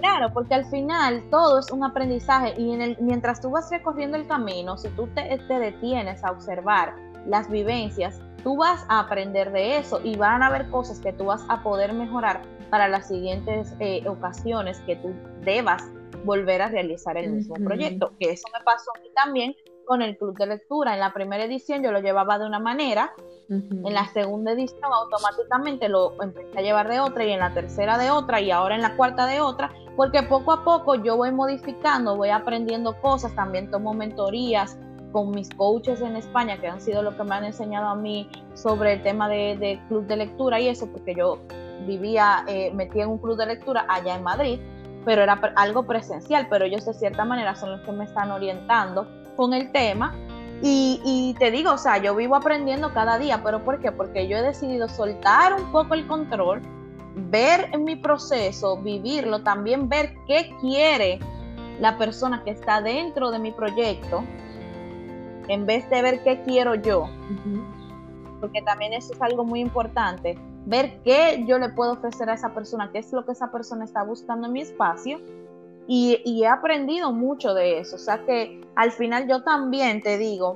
Claro, 0.00 0.32
porque 0.32 0.54
al 0.54 0.64
final 0.66 1.22
todo 1.30 1.58
es 1.58 1.70
un 1.70 1.84
aprendizaje 1.84 2.54
y 2.58 2.72
en 2.72 2.80
el, 2.80 2.96
mientras 3.00 3.40
tú 3.40 3.50
vas 3.50 3.70
recorriendo 3.70 4.16
el 4.16 4.26
camino, 4.26 4.78
si 4.78 4.88
tú 4.90 5.08
te, 5.08 5.38
te 5.46 5.58
detienes 5.58 6.24
a 6.24 6.30
observar 6.30 6.94
las 7.26 7.50
vivencias, 7.50 8.20
tú 8.42 8.56
vas 8.56 8.84
a 8.88 9.00
aprender 9.00 9.52
de 9.52 9.78
eso 9.78 10.00
y 10.02 10.16
van 10.16 10.42
a 10.42 10.46
haber 10.46 10.68
cosas 10.70 11.00
que 11.00 11.12
tú 11.12 11.26
vas 11.26 11.44
a 11.48 11.62
poder 11.62 11.92
mejorar 11.92 12.42
para 12.70 12.88
las 12.88 13.08
siguientes 13.08 13.74
eh, 13.80 14.02
ocasiones 14.06 14.78
que 14.80 14.96
tú 14.96 15.12
debas 15.44 15.82
volver 16.24 16.62
a 16.62 16.68
realizar 16.68 17.16
el 17.16 17.32
mismo 17.32 17.54
proyecto. 17.56 18.12
Que 18.18 18.30
eso 18.30 18.46
me 18.52 18.64
pasó 18.64 18.90
a 18.96 19.00
mí 19.00 19.08
también 19.14 19.54
con 19.86 20.02
el 20.02 20.16
club 20.16 20.36
de 20.38 20.46
lectura. 20.46 20.94
En 20.94 21.00
la 21.00 21.12
primera 21.12 21.44
edición 21.44 21.82
yo 21.82 21.90
lo 21.90 22.00
llevaba 22.00 22.38
de 22.38 22.46
una 22.46 22.60
manera, 22.60 23.12
en 23.48 23.92
la 23.92 24.06
segunda 24.12 24.52
edición 24.52 24.84
automáticamente 24.84 25.88
lo 25.88 26.14
empecé 26.22 26.56
a 26.56 26.62
llevar 26.62 26.88
de 26.88 27.00
otra 27.00 27.24
y 27.24 27.32
en 27.32 27.40
la 27.40 27.52
tercera 27.52 27.98
de 27.98 28.12
otra 28.12 28.40
y 28.40 28.52
ahora 28.52 28.76
en 28.76 28.82
la 28.82 28.96
cuarta 28.96 29.26
de 29.26 29.40
otra, 29.40 29.72
porque 29.96 30.22
poco 30.22 30.52
a 30.52 30.62
poco 30.62 30.94
yo 30.94 31.16
voy 31.16 31.32
modificando, 31.32 32.16
voy 32.16 32.28
aprendiendo 32.28 33.00
cosas, 33.00 33.34
también 33.34 33.68
tomo 33.68 33.92
mentorías 33.92 34.78
con 35.12 35.30
mis 35.30 35.48
coaches 35.50 36.00
en 36.00 36.16
España, 36.16 36.58
que 36.60 36.68
han 36.68 36.80
sido 36.80 37.02
lo 37.02 37.16
que 37.16 37.24
me 37.24 37.34
han 37.34 37.44
enseñado 37.44 37.88
a 37.88 37.94
mí 37.94 38.28
sobre 38.54 38.94
el 38.94 39.02
tema 39.02 39.28
de, 39.28 39.80
club 39.88 40.06
de 40.06 40.16
lectura 40.16 40.60
y 40.60 40.68
eso, 40.68 40.86
porque 40.86 41.14
yo 41.14 41.38
vivía, 41.86 42.44
eh, 42.46 42.70
metí 42.74 43.00
en 43.00 43.08
un 43.08 43.18
club 43.18 43.36
de 43.36 43.46
lectura 43.46 43.86
allá 43.88 44.16
en 44.16 44.22
Madrid, 44.22 44.60
pero 45.04 45.22
era 45.22 45.34
algo 45.56 45.84
presencial, 45.84 46.46
pero 46.50 46.64
ellos 46.64 46.84
de 46.84 46.94
cierta 46.94 47.24
manera 47.24 47.54
son 47.54 47.72
los 47.72 47.80
que 47.82 47.92
me 47.92 48.04
están 48.04 48.30
orientando 48.30 49.06
con 49.36 49.54
el 49.54 49.72
tema. 49.72 50.14
Y, 50.62 51.34
te 51.38 51.50
digo, 51.50 51.72
o 51.72 51.78
sea, 51.78 51.96
yo 51.96 52.14
vivo 52.14 52.36
aprendiendo 52.36 52.92
cada 52.92 53.18
día, 53.18 53.42
pero 53.42 53.64
¿por 53.64 53.80
qué? 53.80 53.92
Porque 53.92 54.28
yo 54.28 54.36
he 54.36 54.42
decidido 54.42 54.90
soltar 54.90 55.54
un 55.54 55.72
poco 55.72 55.94
el 55.94 56.06
control, 56.06 56.60
ver 57.14 57.76
mi 57.78 57.96
proceso, 57.96 58.76
vivirlo, 58.76 59.42
también 59.42 59.88
ver 59.88 60.12
qué 60.26 60.54
quiere 60.60 61.18
la 61.80 61.96
persona 61.96 62.42
que 62.44 62.50
está 62.50 62.82
dentro 62.82 63.30
de 63.30 63.38
mi 63.38 63.52
proyecto, 63.52 64.22
en 65.50 65.66
vez 65.66 65.88
de 65.90 66.00
ver 66.00 66.22
qué 66.22 66.42
quiero 66.42 66.76
yo. 66.76 67.08
Porque 68.40 68.62
también 68.62 68.92
eso 68.92 69.12
es 69.12 69.20
algo 69.20 69.44
muy 69.44 69.60
importante, 69.60 70.38
ver 70.64 71.00
qué 71.02 71.44
yo 71.46 71.58
le 71.58 71.68
puedo 71.70 71.92
ofrecer 71.92 72.30
a 72.30 72.34
esa 72.34 72.54
persona, 72.54 72.90
qué 72.92 72.98
es 72.98 73.12
lo 73.12 73.24
que 73.26 73.32
esa 73.32 73.50
persona 73.50 73.84
está 73.84 74.04
buscando 74.04 74.46
en 74.46 74.52
mi 74.52 74.60
espacio 74.62 75.20
y, 75.86 76.40
he 76.42 76.46
aprendido 76.46 77.12
mucho 77.12 77.52
de 77.52 77.80
eso. 77.80 77.96
O 77.96 77.98
sea 77.98 78.24
que 78.24 78.60
al 78.76 78.92
final 78.92 79.28
yo 79.28 79.42
también 79.42 80.00
te 80.02 80.18
digo 80.18 80.54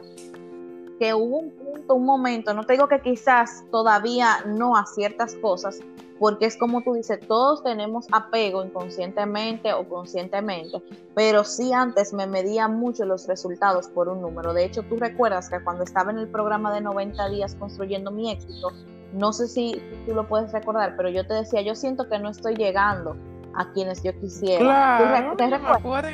que 1.01 1.13
hubo 1.13 1.39
un 1.39 1.51
punto, 1.51 1.95
un 1.97 2.07
momento, 2.07 2.55
no 2.55 2.65
te 2.65 2.75
digo 2.75 2.89
que 2.89 3.01
quizás 3.01 3.65
todavía 3.73 4.45
no 4.47 4.77
a 4.77 4.87
ciertas 4.87 5.35
cosas, 5.35 5.81
porque 6.19 6.47
es 6.47 6.57
como 6.57 6.83
tú 6.83 6.95
dices, 6.95 7.21
todos 7.27 7.63
tenemos 7.63 8.07
apego 8.13 8.65
inconscientemente 8.65 9.73
o 9.73 9.89
conscientemente, 9.89 10.83
pero 11.15 11.45
sí 11.45 11.73
antes 11.73 12.13
me 12.13 12.27
medía 12.27 12.69
mucho 12.69 13.05
los 13.05 13.27
resultados 13.27 13.89
por 13.89 14.09
un 14.09 14.21
número. 14.21 14.53
De 14.53 14.65
hecho, 14.65 14.83
tú 14.83 14.97
recuerdas 14.97 15.49
que 15.49 15.63
cuando 15.63 15.85
estaba 15.85 16.11
en 16.11 16.19
el 16.19 16.29
programa 16.29 16.73
de 16.73 16.81
90 16.81 17.29
días 17.31 17.55
construyendo 17.57 18.11
mi 18.11 18.31
éxito, 18.31 18.71
no 19.13 19.33
sé 19.33 19.49
si 19.49 19.81
tú 20.07 20.15
lo 20.15 20.27
puedes 20.27 20.53
recordar, 20.53 20.95
pero 20.97 21.09
yo 21.09 21.27
te 21.27 21.35
decía, 21.35 21.63
yo 21.63 21.75
siento 21.75 22.09
que 22.09 22.19
no 22.19 22.31
estoy 22.31 22.55
llegando 22.57 23.17
a 23.57 23.73
quienes 23.73 24.03
yo 24.03 24.19
quisiera. 24.19 24.59
Claro, 24.59 25.37
¿Te, 25.37 25.45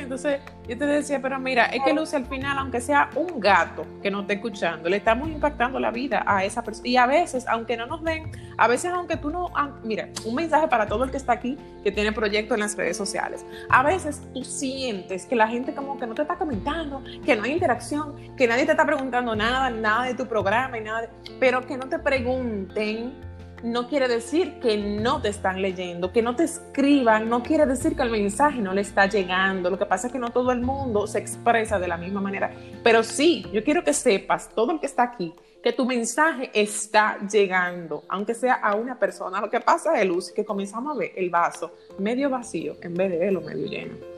Entonces 0.00 0.40
yo 0.68 0.78
te 0.78 0.86
decía, 0.86 1.20
pero 1.20 1.38
mira, 1.38 1.66
es 1.66 1.82
que 1.82 1.92
Luce 1.92 2.16
al 2.16 2.26
final, 2.26 2.58
aunque 2.58 2.80
sea 2.80 3.10
un 3.16 3.40
gato 3.40 3.84
que 4.02 4.10
no 4.10 4.20
esté 4.20 4.34
escuchando, 4.34 4.88
le 4.88 4.96
estamos 4.96 5.28
impactando 5.28 5.80
la 5.80 5.90
vida 5.90 6.22
a 6.26 6.44
esa 6.44 6.62
persona. 6.62 6.88
Y 6.88 6.96
a 6.96 7.06
veces, 7.06 7.46
aunque 7.48 7.76
no 7.76 7.86
nos 7.86 8.02
den, 8.04 8.30
a 8.56 8.68
veces 8.68 8.92
aunque 8.92 9.16
tú 9.16 9.30
no, 9.30 9.50
mira, 9.82 10.08
un 10.24 10.34
mensaje 10.34 10.68
para 10.68 10.86
todo 10.86 11.04
el 11.04 11.10
que 11.10 11.16
está 11.16 11.32
aquí 11.32 11.56
que 11.82 11.90
tiene 11.90 12.12
proyectos 12.12 12.54
en 12.56 12.60
las 12.60 12.76
redes 12.76 12.96
sociales. 12.96 13.44
A 13.68 13.82
veces 13.82 14.22
tú 14.32 14.44
sientes 14.44 15.26
que 15.26 15.34
la 15.34 15.48
gente 15.48 15.74
como 15.74 15.98
que 15.98 16.06
no 16.06 16.14
te 16.14 16.22
está 16.22 16.36
comentando, 16.36 17.02
que 17.24 17.36
no 17.36 17.44
hay 17.44 17.52
interacción, 17.52 18.14
que 18.36 18.46
nadie 18.46 18.64
te 18.64 18.72
está 18.72 18.84
preguntando 18.84 19.34
nada, 19.34 19.70
nada 19.70 20.04
de 20.04 20.14
tu 20.14 20.26
programa 20.26 20.78
y 20.78 20.82
nada, 20.82 21.08
pero 21.38 21.66
que 21.66 21.76
no 21.76 21.88
te 21.88 21.98
pregunten 21.98 23.29
no 23.62 23.88
quiere 23.88 24.08
decir 24.08 24.58
que 24.60 24.76
no 24.76 25.20
te 25.20 25.28
están 25.28 25.60
leyendo, 25.60 26.12
que 26.12 26.22
no 26.22 26.36
te 26.36 26.44
escriban, 26.44 27.28
no 27.28 27.42
quiere 27.42 27.66
decir 27.66 27.94
que 27.94 28.02
el 28.02 28.10
mensaje 28.10 28.60
no 28.60 28.72
le 28.72 28.80
está 28.80 29.06
llegando. 29.06 29.70
Lo 29.70 29.78
que 29.78 29.86
pasa 29.86 30.06
es 30.06 30.12
que 30.12 30.18
no 30.18 30.30
todo 30.30 30.52
el 30.52 30.60
mundo 30.60 31.06
se 31.06 31.18
expresa 31.18 31.78
de 31.78 31.88
la 31.88 31.96
misma 31.96 32.20
manera. 32.20 32.52
Pero 32.82 33.02
sí, 33.02 33.46
yo 33.52 33.62
quiero 33.62 33.84
que 33.84 33.92
sepas, 33.92 34.48
todo 34.54 34.72
el 34.72 34.80
que 34.80 34.86
está 34.86 35.02
aquí, 35.02 35.34
que 35.62 35.72
tu 35.72 35.84
mensaje 35.84 36.50
está 36.54 37.18
llegando, 37.30 38.04
aunque 38.08 38.34
sea 38.34 38.54
a 38.54 38.74
una 38.74 38.98
persona. 38.98 39.40
Lo 39.40 39.50
que 39.50 39.60
pasa 39.60 40.00
es, 40.00 40.06
Luz, 40.06 40.32
que 40.32 40.44
comenzamos 40.44 40.96
a 40.96 40.98
ver 40.98 41.12
el 41.16 41.30
vaso 41.30 41.72
medio 41.98 42.30
vacío 42.30 42.76
en 42.80 42.94
vez 42.94 43.10
de 43.10 43.18
verlo 43.18 43.40
medio 43.42 43.66
lleno. 43.66 44.09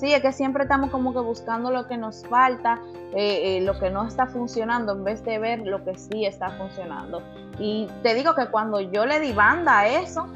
Sí, 0.00 0.14
es 0.14 0.22
que 0.22 0.32
siempre 0.32 0.62
estamos 0.62 0.88
como 0.88 1.12
que 1.12 1.18
buscando 1.18 1.70
lo 1.70 1.86
que 1.86 1.98
nos 1.98 2.24
falta, 2.24 2.80
eh, 3.12 3.58
eh, 3.58 3.60
lo 3.60 3.78
que 3.78 3.90
no 3.90 4.08
está 4.08 4.26
funcionando, 4.26 4.92
en 4.92 5.04
vez 5.04 5.22
de 5.26 5.38
ver 5.38 5.66
lo 5.66 5.84
que 5.84 5.94
sí 5.94 6.24
está 6.24 6.48
funcionando. 6.56 7.20
Y 7.58 7.86
te 8.02 8.14
digo 8.14 8.34
que 8.34 8.46
cuando 8.46 8.80
yo 8.80 9.04
le 9.04 9.20
di 9.20 9.34
banda 9.34 9.80
a 9.80 9.88
eso, 9.88 10.26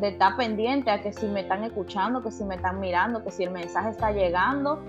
de 0.00 0.08
estar 0.08 0.36
pendiente 0.36 0.90
a 0.90 1.00
que 1.02 1.12
si 1.12 1.26
me 1.26 1.42
están 1.42 1.62
escuchando, 1.62 2.20
que 2.20 2.32
si 2.32 2.42
me 2.42 2.56
están 2.56 2.80
mirando, 2.80 3.22
que 3.22 3.30
si 3.30 3.44
el 3.44 3.52
mensaje 3.52 3.90
está 3.90 4.10
llegando, 4.10 4.82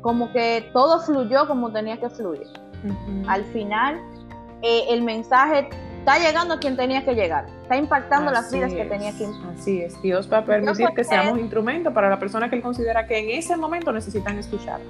como 0.00 0.32
que 0.32 0.68
todo 0.72 0.98
fluyó 1.02 1.46
como 1.46 1.70
tenía 1.70 2.00
que 2.00 2.10
fluir. 2.10 2.48
Al 3.28 3.44
final, 3.44 4.00
eh, 4.62 4.86
el 4.90 5.02
mensaje 5.02 5.68
está 6.00 6.18
llegando 6.18 6.54
a 6.54 6.58
quien 6.58 6.76
tenía 6.76 7.04
que 7.04 7.14
llegar, 7.14 7.46
está 7.64 7.76
impactando 7.76 8.30
las 8.30 8.52
vidas 8.52 8.72
que 8.72 8.84
tenía 8.84 9.12
que 9.16 9.24
impactar. 9.24 9.54
Así 9.54 9.80
es, 9.80 10.00
Dios 10.02 10.30
va 10.30 10.38
a 10.38 10.44
permitir 10.44 10.86
que 10.94 11.02
seamos 11.02 11.38
instrumentos 11.38 11.92
para 11.92 12.08
la 12.08 12.18
persona 12.18 12.48
que 12.48 12.56
él 12.56 12.62
considera 12.62 13.06
que 13.06 13.18
en 13.18 13.30
ese 13.30 13.56
momento 13.56 13.92
necesitan 13.92 14.38
escuchar. 14.38 14.80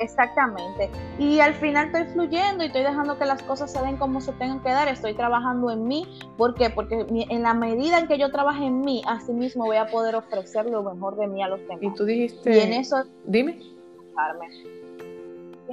Exactamente. 0.00 0.88
Y 1.18 1.40
al 1.40 1.52
final 1.52 1.88
estoy 1.88 2.04
fluyendo 2.14 2.64
y 2.64 2.68
estoy 2.68 2.82
dejando 2.82 3.18
que 3.18 3.26
las 3.26 3.42
cosas 3.42 3.70
se 3.70 3.82
den 3.82 3.98
como 3.98 4.22
se 4.22 4.32
tengan 4.32 4.60
que 4.60 4.70
dar. 4.70 4.88
Estoy 4.88 5.12
trabajando 5.12 5.70
en 5.70 5.86
mí. 5.86 6.08
¿Por 6.38 6.54
qué? 6.54 6.70
Porque 6.70 7.04
en 7.10 7.42
la 7.42 7.52
medida 7.52 7.98
en 7.98 8.08
que 8.08 8.16
yo 8.16 8.32
trabaje 8.32 8.64
en 8.64 8.80
mí, 8.80 9.02
así 9.06 9.34
mismo 9.34 9.66
voy 9.66 9.76
a 9.76 9.88
poder 9.88 10.14
ofrecer 10.14 10.64
lo 10.64 10.82
mejor 10.82 11.16
de 11.16 11.26
mí 11.26 11.42
a 11.42 11.48
los 11.48 11.60
demás. 11.60 11.82
Y 11.82 11.90
tú 11.90 12.06
dijiste. 12.06 12.56
Y 12.56 12.60
en 12.60 12.72
eso. 12.72 13.04
Dime 13.26 13.58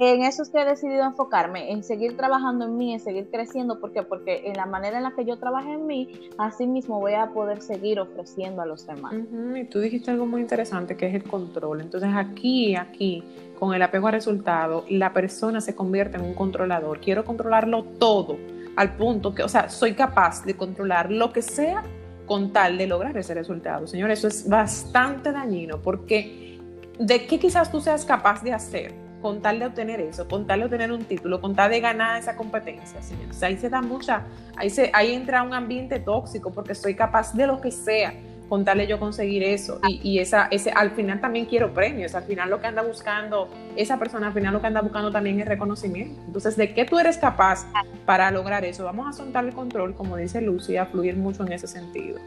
en 0.00 0.22
eso 0.22 0.42
es 0.42 0.50
que 0.50 0.60
he 0.60 0.64
decidido 0.64 1.04
enfocarme, 1.04 1.72
en 1.72 1.82
seguir 1.82 2.16
trabajando 2.16 2.66
en 2.66 2.76
mí, 2.76 2.92
en 2.94 3.00
seguir 3.00 3.28
creciendo. 3.30 3.80
¿Por 3.80 3.92
qué? 3.92 4.02
Porque 4.02 4.42
en 4.46 4.56
la 4.56 4.66
manera 4.66 4.98
en 4.98 5.02
la 5.02 5.14
que 5.14 5.24
yo 5.24 5.38
trabaje 5.38 5.72
en 5.72 5.86
mí, 5.86 6.30
así 6.38 6.66
mismo 6.66 7.00
voy 7.00 7.14
a 7.14 7.30
poder 7.32 7.60
seguir 7.60 7.98
ofreciendo 7.98 8.62
a 8.62 8.66
los 8.66 8.86
demás. 8.86 9.14
Y 9.56 9.64
tú 9.64 9.80
dijiste 9.80 10.10
algo 10.10 10.26
muy 10.26 10.40
interesante 10.40 10.96
que 10.96 11.06
es 11.06 11.14
el 11.14 11.24
control. 11.24 11.80
Entonces 11.80 12.10
aquí, 12.14 12.76
aquí, 12.76 13.24
con 13.58 13.74
el 13.74 13.82
apego 13.82 14.08
a 14.08 14.12
resultado, 14.12 14.84
la 14.88 15.12
persona 15.12 15.60
se 15.60 15.74
convierte 15.74 16.16
en 16.16 16.24
un 16.24 16.34
controlador. 16.34 17.00
Quiero 17.00 17.24
controlarlo 17.24 17.84
todo, 17.98 18.36
al 18.76 18.96
punto 18.96 19.34
que, 19.34 19.42
o 19.42 19.48
sea, 19.48 19.68
soy 19.68 19.94
capaz 19.94 20.44
de 20.44 20.54
controlar 20.54 21.10
lo 21.10 21.32
que 21.32 21.42
sea 21.42 21.82
con 22.26 22.52
tal 22.52 22.78
de 22.78 22.86
lograr 22.86 23.16
ese 23.16 23.34
resultado. 23.34 23.88
Señor, 23.88 24.10
eso 24.10 24.28
es 24.28 24.48
bastante 24.48 25.32
dañino 25.32 25.82
porque 25.82 26.60
de 26.98 27.26
qué 27.26 27.38
quizás 27.40 27.72
tú 27.72 27.80
seas 27.80 28.04
capaz 28.04 28.42
de 28.42 28.52
hacer 28.52 29.07
con 29.20 29.42
tal 29.42 29.58
de 29.58 29.66
obtener 29.66 30.00
eso, 30.00 30.28
con 30.28 30.46
tal 30.46 30.60
de 30.60 30.64
obtener 30.66 30.92
un 30.92 31.04
título, 31.04 31.40
con 31.40 31.54
tal 31.54 31.70
de 31.70 31.80
ganar 31.80 32.18
esa 32.18 32.36
competencia, 32.36 33.02
señores. 33.02 33.42
ahí 33.42 33.56
se 33.56 33.68
da 33.68 33.82
mucha, 33.82 34.22
ahí, 34.56 34.70
se, 34.70 34.90
ahí 34.94 35.12
entra 35.12 35.42
un 35.42 35.54
ambiente 35.54 35.98
tóxico 35.98 36.50
porque 36.50 36.74
soy 36.74 36.94
capaz 36.94 37.34
de 37.34 37.46
lo 37.46 37.60
que 37.60 37.70
sea 37.70 38.14
con 38.48 38.64
tal 38.64 38.78
de 38.78 38.86
yo 38.86 38.98
conseguir 38.98 39.42
eso. 39.42 39.78
Y, 39.86 40.00
y, 40.02 40.18
esa, 40.18 40.48
ese, 40.50 40.70
al 40.70 40.92
final 40.92 41.20
también 41.20 41.46
quiero 41.46 41.74
premios, 41.74 42.14
al 42.14 42.24
final 42.24 42.50
lo 42.50 42.60
que 42.60 42.66
anda 42.66 42.82
buscando, 42.82 43.48
esa 43.76 43.98
persona 43.98 44.28
al 44.28 44.32
final 44.32 44.54
lo 44.54 44.60
que 44.60 44.66
anda 44.66 44.80
buscando 44.80 45.12
también 45.12 45.38
es 45.40 45.46
reconocimiento. 45.46 46.20
Entonces, 46.26 46.56
¿de 46.56 46.72
qué 46.72 46.84
tú 46.84 46.98
eres 46.98 47.18
capaz 47.18 47.66
para 48.06 48.30
lograr 48.30 48.64
eso? 48.64 48.84
Vamos 48.84 49.06
a 49.06 49.12
soltar 49.12 49.44
el 49.44 49.52
control, 49.52 49.94
como 49.94 50.16
dice 50.16 50.40
Lucy, 50.40 50.76
a 50.76 50.86
fluir 50.86 51.16
mucho 51.16 51.44
en 51.44 51.52
ese 51.52 51.66
sentido. 51.66 52.18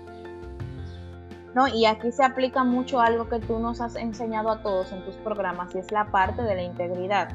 ¿No? 1.54 1.68
Y 1.68 1.86
aquí 1.86 2.12
se 2.12 2.24
aplica 2.24 2.64
mucho 2.64 3.00
algo 3.00 3.28
que 3.28 3.40
tú 3.40 3.60
nos 3.60 3.82
has 3.82 3.96
enseñado 3.96 4.50
a 4.50 4.62
todos 4.62 4.92
en 4.92 5.04
tus 5.06 5.16
programas 5.18 5.74
y 5.76 5.80
es 5.80 5.92
la 5.92 6.12
parte 6.12 6.42
de 6.42 6.56
la 6.56 6.64
integridad. 6.64 7.30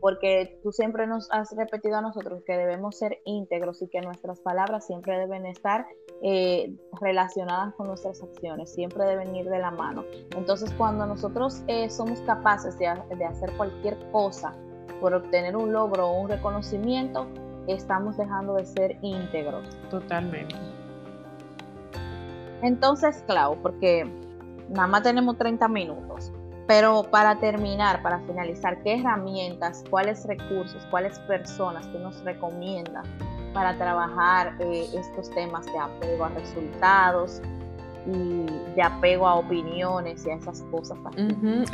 Porque 0.00 0.58
tú 0.62 0.70
siempre 0.70 1.06
nos 1.06 1.30
has 1.30 1.54
repetido 1.56 1.96
a 1.96 2.02
nosotros 2.02 2.42
que 2.44 2.56
debemos 2.56 2.98
ser 2.98 3.20
íntegros 3.24 3.80
y 3.80 3.88
que 3.88 4.02
nuestras 4.02 4.38
palabras 4.40 4.86
siempre 4.86 5.18
deben 5.18 5.46
estar 5.46 5.86
eh, 6.22 6.74
relacionadas 7.00 7.74
con 7.74 7.86
nuestras 7.86 8.22
acciones, 8.22 8.70
siempre 8.72 9.04
deben 9.04 9.34
ir 9.34 9.48
de 9.48 9.58
la 9.58 9.70
mano. 9.70 10.04
Entonces, 10.36 10.70
cuando 10.76 11.06
nosotros 11.06 11.62
eh, 11.68 11.88
somos 11.88 12.20
capaces 12.22 12.78
de, 12.78 12.92
de 13.16 13.24
hacer 13.24 13.50
cualquier 13.56 13.96
cosa 14.10 14.54
por 15.00 15.14
obtener 15.14 15.56
un 15.56 15.72
logro 15.72 16.08
o 16.08 16.20
un 16.20 16.28
reconocimiento, 16.28 17.26
estamos 17.66 18.18
dejando 18.18 18.54
de 18.54 18.66
ser 18.66 18.98
íntegros. 19.00 19.64
Totalmente. 19.90 20.54
Entonces, 22.64 23.22
Clau, 23.26 23.60
porque 23.60 24.10
nada 24.70 24.88
más 24.88 25.02
tenemos 25.02 25.36
30 25.36 25.68
minutos, 25.68 26.32
pero 26.66 27.02
para 27.10 27.38
terminar, 27.38 28.02
para 28.02 28.20
finalizar, 28.20 28.82
¿qué 28.82 28.98
herramientas, 28.98 29.84
cuáles 29.90 30.24
recursos, 30.24 30.82
cuáles 30.90 31.18
personas 31.20 31.86
que 31.88 31.98
nos 31.98 32.24
recomiendas 32.24 33.06
para 33.52 33.76
trabajar 33.76 34.56
eh, 34.60 34.86
estos 34.94 35.30
temas 35.32 35.66
de 35.66 35.78
apego 35.78 36.24
a 36.24 36.30
resultados 36.30 37.42
y 38.06 38.46
de 38.74 38.82
apego 38.82 39.26
a 39.26 39.36
opiniones 39.36 40.26
y 40.26 40.30
a 40.30 40.34
esas 40.34 40.62
cosas. 40.70 40.98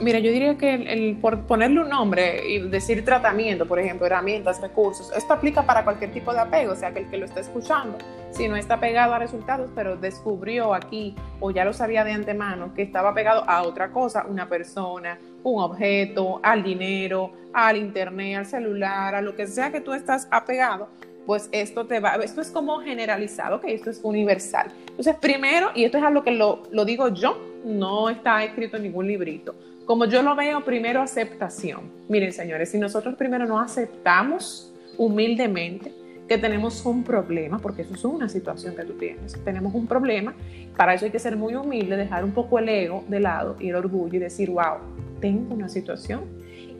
Mira, 0.01 0.19
yo 0.19 0.31
diría 0.31 0.57
que 0.57 0.75
el, 0.75 1.16
por 1.16 1.40
ponerle 1.43 1.81
un 1.81 1.88
nombre 1.88 2.47
y 2.49 2.59
decir 2.69 3.05
tratamiento, 3.05 3.66
por 3.66 3.79
ejemplo, 3.79 4.07
herramientas, 4.07 4.61
recursos, 4.61 5.12
esto 5.16 5.33
aplica 5.33 5.62
para 5.62 5.85
cualquier 5.85 6.12
tipo 6.12 6.33
de 6.33 6.40
apego, 6.40 6.73
o 6.73 6.77
sea, 6.77 6.93
que 6.93 7.01
el 7.01 7.11
que 7.11 7.16
lo 7.16 7.25
está 7.25 7.40
escuchando, 7.40 7.99
si 8.31 8.49
no 8.49 8.57
está 8.57 8.79
pegado 8.79 9.14
a 9.14 9.19
resultados, 9.19 9.71
pero 9.75 9.97
descubrió 9.97 10.75
aquí 10.75 11.16
o 11.40 11.51
ya 11.51 11.64
lo 11.64 11.73
sabía 11.73 12.05
de 12.05 12.12
antemano 12.12 12.75
que 12.75 12.83
estaba 12.83 13.12
pegado 13.14 13.43
a 13.49 13.62
otra 13.62 13.90
cosa, 13.90 14.27
una 14.29 14.49
persona, 14.49 15.19
un 15.43 15.62
objeto, 15.62 16.40
al 16.43 16.62
dinero, 16.62 17.33
al 17.53 17.77
internet, 17.77 18.38
al 18.38 18.47
celular, 18.47 19.14
a 19.14 19.23
lo 19.23 19.35
que 19.35 19.47
sea 19.47 19.73
que 19.73 19.81
tú 19.81 19.93
estás 19.93 20.29
apegado, 20.31 20.88
pues 21.31 21.49
esto 21.53 21.87
te 21.87 22.01
va, 22.01 22.16
esto 22.16 22.40
es 22.40 22.51
como 22.51 22.81
generalizado, 22.81 23.61
que 23.61 23.73
esto 23.73 23.88
es 23.88 24.01
universal. 24.03 24.73
Entonces, 24.88 25.14
primero, 25.14 25.69
y 25.77 25.85
esto 25.85 25.97
es 25.97 26.03
algo 26.03 26.25
que 26.25 26.33
lo, 26.33 26.64
lo 26.73 26.85
digo 26.85 27.07
yo, 27.07 27.38
no 27.64 28.11
está 28.11 28.43
escrito 28.43 28.79
en 28.79 28.83
ningún 28.83 29.07
librito. 29.07 29.55
Como 29.87 30.07
yo 30.07 30.23
lo 30.23 30.35
veo, 30.35 30.64
primero 30.64 31.01
aceptación. 31.01 31.83
Miren, 32.09 32.33
señores, 32.33 32.73
si 32.73 32.79
nosotros 32.79 33.14
primero 33.14 33.47
no 33.47 33.61
aceptamos 33.61 34.75
humildemente 34.99 35.95
que 36.29 36.37
tenemos 36.37 36.85
un 36.85 37.05
problema, 37.05 37.61
porque 37.61 37.83
eso 37.83 37.95
es 37.95 38.05
una 38.05 38.29
situación 38.29 38.75
que 38.75 38.83
tú 38.83 38.95
tienes, 38.95 39.38
tenemos 39.45 39.73
un 39.73 39.87
problema, 39.87 40.35
para 40.77 40.95
eso 40.95 41.05
hay 41.05 41.12
que 41.12 41.21
ser 41.21 41.37
muy 41.37 41.55
humilde, 41.55 41.97
dejar 41.97 42.25
un 42.25 42.33
poco 42.33 42.59
el 42.59 42.69
ego 42.69 43.05
de 43.07 43.21
lado 43.21 43.55
y 43.61 43.69
el 43.69 43.77
orgullo 43.77 44.16
y 44.16 44.19
decir, 44.19 44.51
wow, 44.51 44.79
tengo 45.21 45.55
una 45.55 45.69
situación. 45.69 46.23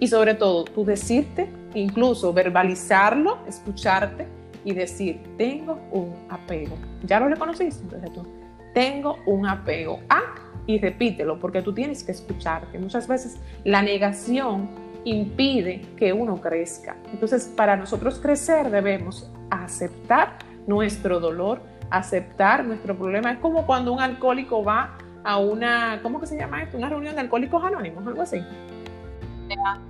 Y 0.01 0.09
sobre 0.09 0.35
todo, 0.35 0.65
tú 0.65 0.85
decirte 0.85 1.49
incluso 1.73 2.33
verbalizarlo, 2.33 3.39
escucharte 3.47 4.39
y 4.64 4.75
decir, 4.75 5.20
tengo 5.37 5.81
un 5.90 6.14
apego. 6.29 6.77
¿Ya 7.05 7.20
lo 7.20 7.29
reconociste? 7.29 7.83
Entonces 7.83 8.12
tú, 8.12 8.27
tengo 8.75 9.18
un 9.27 9.46
apego. 9.46 10.01
Ah, 10.09 10.35
y 10.66 10.79
repítelo, 10.79 11.38
porque 11.38 11.62
tú 11.62 11.73
tienes 11.73 12.05
que 12.05 12.12
escucharte. 12.12 12.79
Muchas 12.79 13.09
veces 13.09 13.40
la 13.64 13.83
negación 13.83 14.68
impide 15.05 15.83
que 15.96 16.12
uno 16.12 16.40
crezca. 16.40 16.96
Entonces, 17.12 17.53
para 17.57 17.77
nosotros 17.77 18.18
crecer 18.18 18.70
debemos 18.70 19.31
aceptar 19.51 20.38
nuestro 20.66 21.18
dolor, 21.18 21.62
aceptar 21.90 22.64
nuestro 22.64 22.96
problema. 22.96 23.33
Es 23.33 23.38
como 23.38 23.66
cuando 23.66 23.92
un 23.92 24.01
alcohólico 24.01 24.62
va 24.62 24.99
a 25.25 25.38
una, 25.38 26.01
¿cómo 26.03 26.20
que 26.20 26.27
se 26.27 26.37
llama 26.37 26.62
esto? 26.62 26.77
Una 26.77 26.88
reunión 26.88 27.14
de 27.14 27.23
alcohólicos 27.23 27.64
anónimos, 27.64 28.07
algo 28.07 28.23
así. 28.23 28.42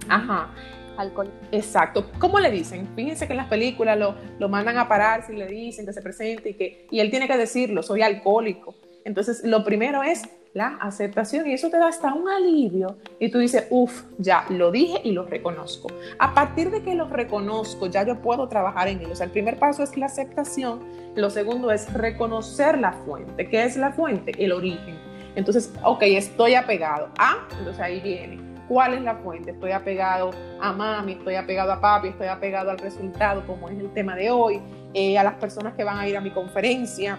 Ajá 0.08 0.48
alcohol. 0.96 1.30
Exacto. 1.52 2.10
¿Cómo 2.18 2.38
le 2.40 2.50
dicen? 2.50 2.88
Fíjense 2.94 3.26
que 3.26 3.32
en 3.32 3.38
las 3.38 3.48
películas 3.48 3.98
lo, 3.98 4.14
lo 4.38 4.48
mandan 4.48 4.78
a 4.78 4.88
parar 4.88 5.26
si 5.26 5.34
le 5.34 5.46
dicen 5.46 5.86
que 5.86 5.92
se 5.92 6.02
presente 6.02 6.50
y 6.50 6.54
que 6.54 6.86
y 6.90 7.00
él 7.00 7.10
tiene 7.10 7.26
que 7.26 7.36
decirlo, 7.36 7.82
soy 7.82 8.02
alcohólico. 8.02 8.74
Entonces, 9.04 9.42
lo 9.44 9.64
primero 9.64 10.02
es 10.02 10.22
la 10.52 10.76
aceptación 10.80 11.46
y 11.46 11.52
eso 11.52 11.70
te 11.70 11.78
da 11.78 11.88
hasta 11.88 12.12
un 12.12 12.28
alivio 12.28 12.96
y 13.18 13.30
tú 13.30 13.38
dices, 13.38 13.66
uff, 13.70 14.02
ya 14.18 14.44
lo 14.50 14.70
dije 14.70 15.00
y 15.04 15.12
lo 15.12 15.24
reconozco. 15.24 15.88
A 16.18 16.34
partir 16.34 16.70
de 16.70 16.82
que 16.82 16.94
lo 16.94 17.06
reconozco, 17.06 17.86
ya 17.86 18.04
yo 18.04 18.20
puedo 18.20 18.48
trabajar 18.48 18.88
en 18.88 19.00
ello. 19.00 19.12
O 19.12 19.16
sea, 19.16 19.26
el 19.26 19.32
primer 19.32 19.58
paso 19.58 19.82
es 19.82 19.96
la 19.96 20.06
aceptación, 20.06 20.80
lo 21.14 21.30
segundo 21.30 21.70
es 21.70 21.92
reconocer 21.92 22.78
la 22.78 22.92
fuente. 22.92 23.48
¿Qué 23.48 23.64
es 23.64 23.76
la 23.76 23.92
fuente? 23.92 24.32
El 24.38 24.52
origen. 24.52 24.98
Entonces, 25.36 25.72
ok, 25.84 26.02
estoy 26.02 26.54
apegado. 26.54 27.10
Ah, 27.18 27.46
entonces 27.58 27.80
ahí 27.80 28.00
viene 28.00 28.49
cuál 28.70 28.94
es 28.94 29.02
la 29.02 29.16
fuente. 29.16 29.50
Estoy 29.50 29.72
apegado 29.72 30.30
a 30.60 30.72
mami, 30.72 31.14
estoy 31.14 31.34
apegado 31.34 31.72
a 31.72 31.80
papi, 31.80 32.08
estoy 32.08 32.28
apegado 32.28 32.70
al 32.70 32.78
resultado, 32.78 33.44
como 33.44 33.68
es 33.68 33.76
el 33.76 33.92
tema 33.92 34.14
de 34.14 34.30
hoy, 34.30 34.60
eh, 34.94 35.18
a 35.18 35.24
las 35.24 35.34
personas 35.34 35.74
que 35.74 35.82
van 35.82 35.98
a 35.98 36.06
ir 36.06 36.16
a 36.16 36.20
mi 36.20 36.30
conferencia. 36.30 37.18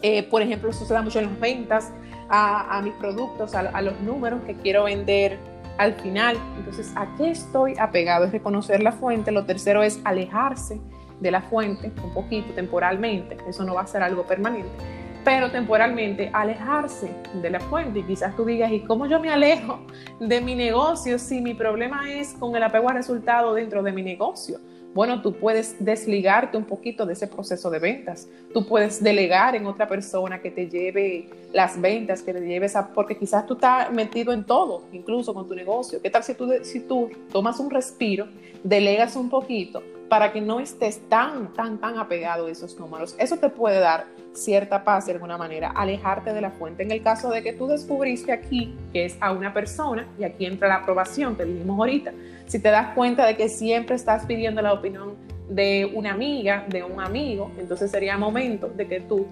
Eh, 0.00 0.22
por 0.22 0.40
ejemplo, 0.40 0.70
da 0.88 1.02
mucho 1.02 1.18
en 1.18 1.26
las 1.26 1.38
ventas, 1.38 1.92
a, 2.30 2.80
mis 2.82 2.94
productos, 2.94 3.54
a, 3.54 3.82
los 3.82 4.00
números 4.00 4.40
que 4.46 4.54
quiero 4.54 4.84
vender 4.84 5.38
al 5.76 5.92
final. 5.96 6.38
Entonces, 6.56 6.94
¿a 6.96 7.14
qué 7.18 7.30
estoy 7.30 7.74
apegado? 7.78 8.24
Es 8.24 8.32
reconocer 8.32 8.82
la 8.82 8.92
fuente. 8.92 9.32
Lo 9.32 9.44
tercero 9.44 9.82
es 9.82 10.00
alejarse 10.04 10.80
de 11.20 11.30
la 11.30 11.42
fuente 11.42 11.92
un 12.02 12.14
poquito 12.14 12.54
temporalmente. 12.54 13.36
Eso 13.46 13.64
no 13.64 13.74
va 13.74 13.82
a 13.82 13.86
ser 13.86 14.02
algo 14.02 14.22
permanente 14.22 15.03
pero 15.24 15.50
temporalmente 15.50 16.30
alejarse 16.32 17.10
de 17.40 17.50
la 17.50 17.60
fuente. 17.60 18.00
Y 18.00 18.02
quizás 18.02 18.36
tú 18.36 18.44
digas, 18.44 18.70
¿y 18.70 18.80
cómo 18.80 19.06
yo 19.06 19.18
me 19.18 19.30
alejo 19.30 19.80
de 20.20 20.40
mi 20.40 20.54
negocio 20.54 21.18
si 21.18 21.40
mi 21.40 21.54
problema 21.54 22.12
es 22.12 22.34
con 22.34 22.54
el 22.54 22.62
apego 22.62 22.90
al 22.90 22.96
resultado 22.96 23.54
dentro 23.54 23.82
de 23.82 23.92
mi 23.92 24.02
negocio? 24.02 24.60
Bueno, 24.94 25.22
tú 25.22 25.32
puedes 25.32 25.84
desligarte 25.84 26.56
un 26.56 26.66
poquito 26.66 27.04
de 27.04 27.14
ese 27.14 27.26
proceso 27.26 27.68
de 27.68 27.80
ventas. 27.80 28.28
Tú 28.52 28.64
puedes 28.64 29.02
delegar 29.02 29.56
en 29.56 29.66
otra 29.66 29.88
persona 29.88 30.40
que 30.40 30.52
te 30.52 30.68
lleve 30.68 31.28
las 31.52 31.80
ventas, 31.80 32.22
que 32.22 32.32
te 32.32 32.40
lleves 32.40 32.76
a... 32.76 32.92
Porque 32.92 33.16
quizás 33.16 33.44
tú 33.44 33.54
estás 33.54 33.90
metido 33.90 34.32
en 34.32 34.44
todo, 34.44 34.84
incluso 34.92 35.34
con 35.34 35.48
tu 35.48 35.54
negocio. 35.56 36.00
¿Qué 36.00 36.10
tal 36.10 36.22
si 36.22 36.34
tú, 36.34 36.48
si 36.62 36.78
tú 36.78 37.10
tomas 37.32 37.58
un 37.58 37.70
respiro, 37.70 38.28
delegas 38.62 39.16
un 39.16 39.30
poquito 39.30 39.82
para 40.08 40.32
que 40.32 40.40
no 40.40 40.60
estés 40.60 41.00
tan, 41.08 41.52
tan, 41.54 41.78
tan 41.80 41.98
apegado 41.98 42.46
a 42.46 42.50
esos 42.52 42.78
números? 42.78 43.16
Eso 43.18 43.36
te 43.36 43.48
puede 43.48 43.80
dar 43.80 44.06
cierta 44.34 44.84
paz 44.84 45.06
de 45.06 45.12
alguna 45.12 45.38
manera, 45.38 45.70
alejarte 45.70 46.32
de 46.32 46.40
la 46.40 46.50
fuente. 46.50 46.82
En 46.82 46.90
el 46.90 47.02
caso 47.02 47.30
de 47.30 47.42
que 47.42 47.52
tú 47.52 47.66
descubriste 47.66 48.32
aquí 48.32 48.76
que 48.92 49.06
es 49.06 49.16
a 49.20 49.32
una 49.32 49.54
persona, 49.54 50.06
y 50.18 50.24
aquí 50.24 50.46
entra 50.46 50.68
la 50.68 50.76
aprobación 50.76 51.36
que 51.36 51.44
dijimos 51.44 51.78
ahorita, 51.78 52.12
si 52.46 52.58
te 52.58 52.70
das 52.70 52.94
cuenta 52.94 53.26
de 53.26 53.36
que 53.36 53.48
siempre 53.48 53.96
estás 53.96 54.26
pidiendo 54.26 54.60
la 54.60 54.72
opinión 54.72 55.14
de 55.48 55.90
una 55.94 56.12
amiga, 56.12 56.64
de 56.68 56.82
un 56.82 57.00
amigo, 57.00 57.50
entonces 57.58 57.90
sería 57.90 58.16
momento 58.16 58.68
de 58.68 58.86
que 58.86 59.00
tú 59.00 59.26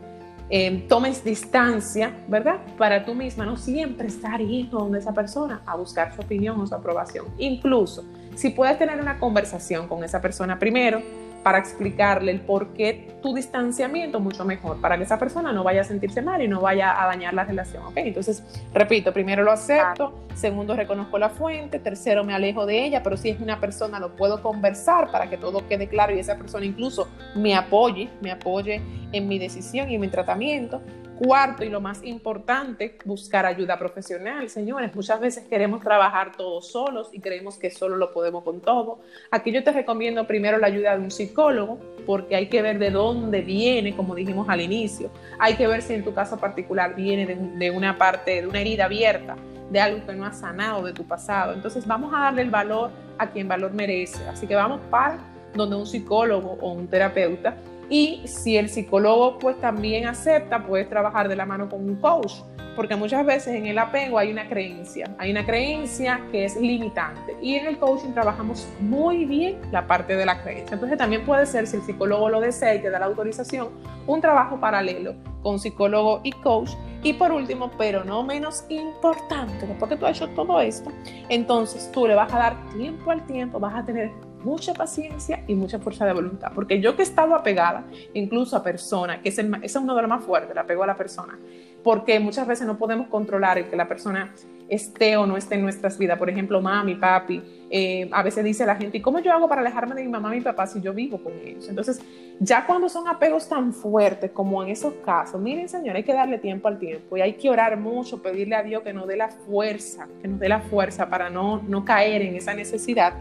eh, 0.51 0.85
tomes 0.89 1.25
distancia, 1.25 2.13
¿verdad? 2.29 2.61
Para 2.77 3.05
tú 3.05 3.15
misma, 3.15 3.47
no 3.47 3.57
siempre 3.57 4.09
estar 4.09 4.41
yendo 4.41 4.81
donde 4.81 4.99
esa 4.99 5.15
persona 5.15 5.63
a 5.65 5.77
buscar 5.77 6.15
su 6.15 6.21
opinión 6.21 6.61
o 6.61 6.67
su 6.67 6.75
aprobación. 6.75 7.27
Incluso, 7.39 8.05
si 8.35 8.51
puedes 8.51 8.79
tener 8.79 9.01
una 9.01 9.19
conversación 9.19 9.89
con 9.89 10.05
esa 10.05 10.21
persona 10.21 10.59
primero, 10.59 11.01
para 11.43 11.59
explicarle 11.59 12.33
el 12.33 12.41
por 12.41 12.75
qué 12.75 13.09
tu 13.23 13.35
distanciamiento 13.35 14.21
mucho 14.21 14.45
mejor, 14.45 14.81
para 14.81 14.97
que 14.97 15.05
esa 15.05 15.19
persona 15.19 15.53
no 15.53 15.65
vaya 15.65 15.83
a 15.83 15.85
sentirse 15.85 16.23
mal 16.23 16.43
y 16.43 16.49
no 16.49 16.61
vaya 16.61 17.03
a 17.03 17.07
dañar 17.07 17.35
la 17.35 17.45
relación, 17.45 17.85
¿ok? 17.87 17.97
Entonces, 17.97 18.43
repito, 18.73 19.13
primero 19.13 19.43
lo 19.43 19.53
acepto, 19.53 20.15
segundo 20.35 20.75
reconozco 20.77 21.19
la 21.19 21.29
fuente, 21.29 21.79
tercero 21.79 22.25
me 22.25 22.35
alejo 22.35 22.67
de 22.67 22.85
ella, 22.85 23.03
pero 23.03 23.17
si 23.17 23.31
es 23.31 23.41
una 23.41 23.61
persona 23.61 23.99
lo 23.99 24.17
puedo 24.17 24.43
conversar 24.43 25.11
para 25.11 25.29
que 25.29 25.37
todo 25.37 25.67
quede 25.69 25.89
claro 25.89 26.15
y 26.15 26.19
esa 26.19 26.37
persona 26.37 26.65
incluso 26.65 27.09
me 27.35 27.55
apoye, 27.55 28.09
me 28.21 28.31
apoye 28.31 28.81
en 29.13 29.29
mi 29.29 29.39
decisión 29.39 29.91
y 29.91 29.97
en 29.97 30.01
mi 30.01 30.09
tratamiento. 30.09 30.81
Cuarto 31.25 31.65
y 31.65 31.69
lo 31.69 31.81
más 31.81 32.03
importante, 32.03 32.99
buscar 33.05 33.47
ayuda 33.47 33.79
profesional. 33.79 34.49
Señores, 34.49 34.93
muchas 34.93 35.21
veces 35.21 35.45
queremos 35.45 35.81
trabajar 35.81 36.33
todos 36.37 36.67
solos 36.73 37.11
y 37.13 37.21
creemos 37.21 37.57
que 37.59 37.71
solo 37.71 37.95
lo 37.95 38.11
podemos 38.11 38.43
con 38.43 38.61
todo. 38.61 38.99
Aquí 39.31 39.53
yo 39.53 39.63
te 39.63 39.71
recomiendo 39.71 40.27
primero 40.27 40.59
la 40.59 40.67
ayuda 40.67 40.97
de 40.97 41.05
un 41.05 41.13
psicólogo, 41.13 41.79
porque 42.07 42.35
hay 42.35 42.49
que 42.49 42.61
ver 42.61 42.81
de 42.81 42.91
dónde 42.91 43.41
viene, 43.43 43.95
como 43.95 44.17
dijimos 44.17 44.49
al 44.49 44.63
inicio. 44.63 45.13
Hay 45.39 45.55
que 45.55 45.69
ver 45.69 45.83
si 45.83 45.95
en 45.95 46.03
tu 46.03 46.13
caso 46.13 46.39
particular 46.39 46.97
viene 46.97 47.27
de, 47.27 47.71
una 47.71 47.97
parte, 47.99 48.41
de 48.41 48.49
una 48.49 48.59
herida 48.59 48.87
abierta, 48.87 49.37
de 49.71 49.79
algo 49.79 50.05
que 50.05 50.15
no 50.15 50.27
ha 50.27 50.33
sanado 50.33 50.83
de 50.83 50.93
tu 50.93 51.05
pasado. 51.05 51.53
Entonces 51.53 51.87
vamos 51.87 52.13
a 52.13 52.19
darle 52.19 52.43
el 52.43 52.51
valor 52.51 52.91
a 53.19 53.31
quien 53.31 53.47
valor 53.47 53.73
merece. 53.73 54.27
Así 54.27 54.49
que 54.49 54.57
vamos 54.57 54.81
para 54.91 55.19
donde 55.55 55.77
un 55.77 55.87
psicólogo 55.87 56.59
o 56.61 56.73
un 56.73 56.89
terapeuta 56.89 57.55
y 57.89 58.23
si 58.27 58.57
el 58.57 58.69
psicólogo 58.69 59.39
pues 59.39 59.59
también 59.61 60.07
acepta, 60.07 60.65
puedes 60.67 60.89
trabajar 60.89 61.29
de 61.29 61.37
la 61.37 61.47
mano 61.47 61.69
con 61.69 61.89
un 61.89 61.97
coach, 61.97 62.33
porque 62.75 62.97
muchas 62.97 63.25
veces 63.27 63.55
en 63.55 63.67
el 63.67 63.79
apego 63.79 64.19
hay 64.19 64.33
una 64.33 64.49
creencia, 64.49 65.15
hay 65.19 65.31
una 65.31 65.45
creencia 65.45 66.23
que 66.31 66.45
es 66.45 66.57
limitante 66.57 67.37
y 67.43 67.57
en 67.57 67.67
el 67.67 67.79
coaching 67.79 68.13
trabajamos 68.13 68.67
muy 68.81 69.25
bien 69.25 69.59
la 69.71 69.87
parte 69.87 70.17
de 70.17 70.25
la 70.25 70.43
creencia. 70.43 70.75
Entonces 70.75 70.97
también 70.97 71.25
puede 71.25 71.45
ser, 71.47 71.67
si 71.67 71.77
el 71.77 71.83
psicólogo 71.83 72.29
lo 72.29 72.41
desea 72.41 72.75
y 72.75 72.81
te 72.81 72.91
da 72.91 72.99
la 72.99 73.07
autorización, 73.07 73.69
un 74.07 74.21
trabajo 74.21 74.59
paralelo 74.59 75.15
con 75.43 75.59
psicólogo 75.59 76.21
y 76.23 76.33
coach. 76.33 76.71
Y 77.03 77.15
por 77.15 77.33
último, 77.33 77.71
pero 77.77 78.05
no 78.05 78.23
menos 78.23 78.65
importante, 78.69 79.67
después 79.67 79.91
que 79.91 79.97
tú 79.97 80.07
has 80.07 80.17
hecho 80.17 80.29
todo 80.31 80.61
esto, 80.61 80.91
entonces 81.29 81.91
tú 81.93 82.07
le 82.07 82.15
vas 82.15 82.33
a 82.33 82.39
dar 82.39 82.69
tiempo 82.71 83.11
al 83.11 83.27
tiempo, 83.27 83.59
vas 83.59 83.75
a 83.75 83.85
tener 83.85 84.13
mucha 84.45 84.75
paciencia 84.75 85.45
y 85.47 85.55
mucha 85.55 85.79
fuerza 85.79 86.05
de 86.07 86.13
voluntad. 86.13 86.53
Porque 86.55 86.81
yo 86.81 86.97
que 86.97 87.03
he 87.03 87.05
estado 87.05 87.35
apegada 87.35 87.85
incluso 88.15 88.57
a 88.57 88.63
personas, 88.63 89.21
que 89.21 89.31
es, 89.31 89.39
el, 89.39 89.53
es 89.63 89.75
uno 89.77 89.95
de 89.95 90.03
los 90.03 90.09
más 90.09 90.25
fuertes, 90.25 90.53
el 90.53 90.59
apego 90.59 90.83
a 90.83 90.87
la 90.87 90.97
persona, 90.97 91.39
porque 91.83 92.21
muchas 92.21 92.47
veces 92.47 92.67
no 92.67 92.79
podemos 92.79 93.09
controlar 93.09 93.59
el 93.59 93.67
que 93.69 93.77
la 93.77 93.89
persona 93.89 94.33
esté 94.69 95.17
o 95.17 95.27
no 95.27 95.37
esté 95.37 95.57
en 95.57 95.63
nuestras 95.63 95.99
vidas. 95.99 96.19
Por 96.19 96.31
ejemplo, 96.31 96.61
mami, 96.61 96.95
papi, 96.95 97.43
eh, 97.71 98.09
a 98.13 98.23
veces 98.23 98.45
dice 98.45 98.65
la 98.65 98.77
gente, 98.77 98.99
¿y 98.99 99.01
cómo 99.01 99.19
yo 99.19 99.33
hago 99.33 99.49
para 99.49 99.61
alejarme 99.61 99.95
de 99.95 100.03
mi 100.03 100.09
mamá 100.09 100.35
y 100.35 100.39
mi 100.39 100.45
papá 100.45 100.67
si 100.67 100.81
yo 100.81 100.95
vivo 100.95 101.23
con 101.23 101.33
ellos? 101.45 101.69
Entonces, 101.69 102.01
ya 102.43 102.67
cuando 102.67 102.89
son 102.89 103.07
apegos 103.09 103.49
tan 103.49 103.73
fuertes 103.73 104.31
como 104.31 104.63
en 104.63 104.71
esos 104.71 104.95
casos, 105.05 105.41
miren, 105.41 105.69
señor, 105.69 105.97
hay 105.97 106.03
que 106.03 106.13
darle 106.13 106.39
tiempo 106.39 106.69
al 106.69 106.79
tiempo 106.79 107.17
y 107.17 107.21
hay 107.21 107.35
que 107.35 107.49
orar 107.49 107.77
mucho, 107.77 108.23
pedirle 108.23 108.57
a 108.57 108.63
Dios 108.63 108.83
que 108.83 108.93
nos 108.93 109.07
dé 109.07 109.17
la 109.17 109.29
fuerza, 109.29 110.09
que 110.21 110.29
nos 110.29 110.41
dé 110.41 110.49
la 110.49 110.61
fuerza 110.61 111.09
para 111.09 111.31
no, 111.31 111.63
no 111.67 111.85
caer 111.85 112.23
en 112.23 112.37
esa 112.37 112.55
necesidad. 112.55 113.15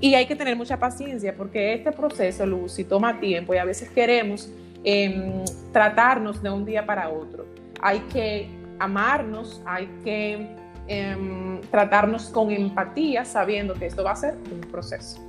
Y 0.00 0.14
hay 0.14 0.26
que 0.26 0.36
tener 0.36 0.56
mucha 0.56 0.78
paciencia 0.78 1.34
porque 1.36 1.74
este 1.74 1.92
proceso, 1.92 2.46
Lucy, 2.46 2.84
toma 2.84 3.18
tiempo 3.18 3.54
y 3.54 3.58
a 3.58 3.64
veces 3.64 3.90
queremos 3.90 4.52
em, 4.84 5.44
tratarnos 5.72 6.42
de 6.42 6.50
un 6.50 6.64
día 6.64 6.86
para 6.86 7.08
otro 7.08 7.58
hay 7.80 8.00
que 8.12 8.48
amarnos, 8.78 9.62
hay 9.64 9.86
que 10.04 10.56
em, 10.86 11.60
tratarnos 11.70 12.28
con 12.30 12.50
empatía, 12.50 13.24
sabiendo 13.24 13.74
que 13.74 13.86
esto 13.86 14.04
va 14.04 14.12
a 14.12 14.16
ser 14.16 14.36
un 14.50 14.60
proceso. 14.70 15.20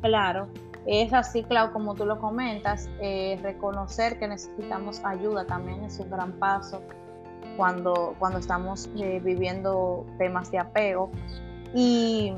Claro, 0.00 0.48
es 0.86 1.12
así, 1.12 1.42
Clau, 1.42 1.72
como 1.72 1.94
tú 1.94 2.06
lo 2.06 2.20
comentas, 2.20 2.88
eh, 3.00 3.38
reconocer 3.42 4.18
que 4.18 4.28
necesitamos 4.28 5.04
ayuda 5.04 5.44
también 5.44 5.82
es 5.84 5.98
un 5.98 6.10
gran 6.10 6.32
paso 6.34 6.80
cuando, 7.56 8.14
cuando 8.18 8.38
estamos 8.38 8.88
eh, 8.96 9.20
viviendo 9.22 10.06
temas 10.18 10.50
de 10.52 10.60
apego. 10.60 11.10
Y 11.74 12.32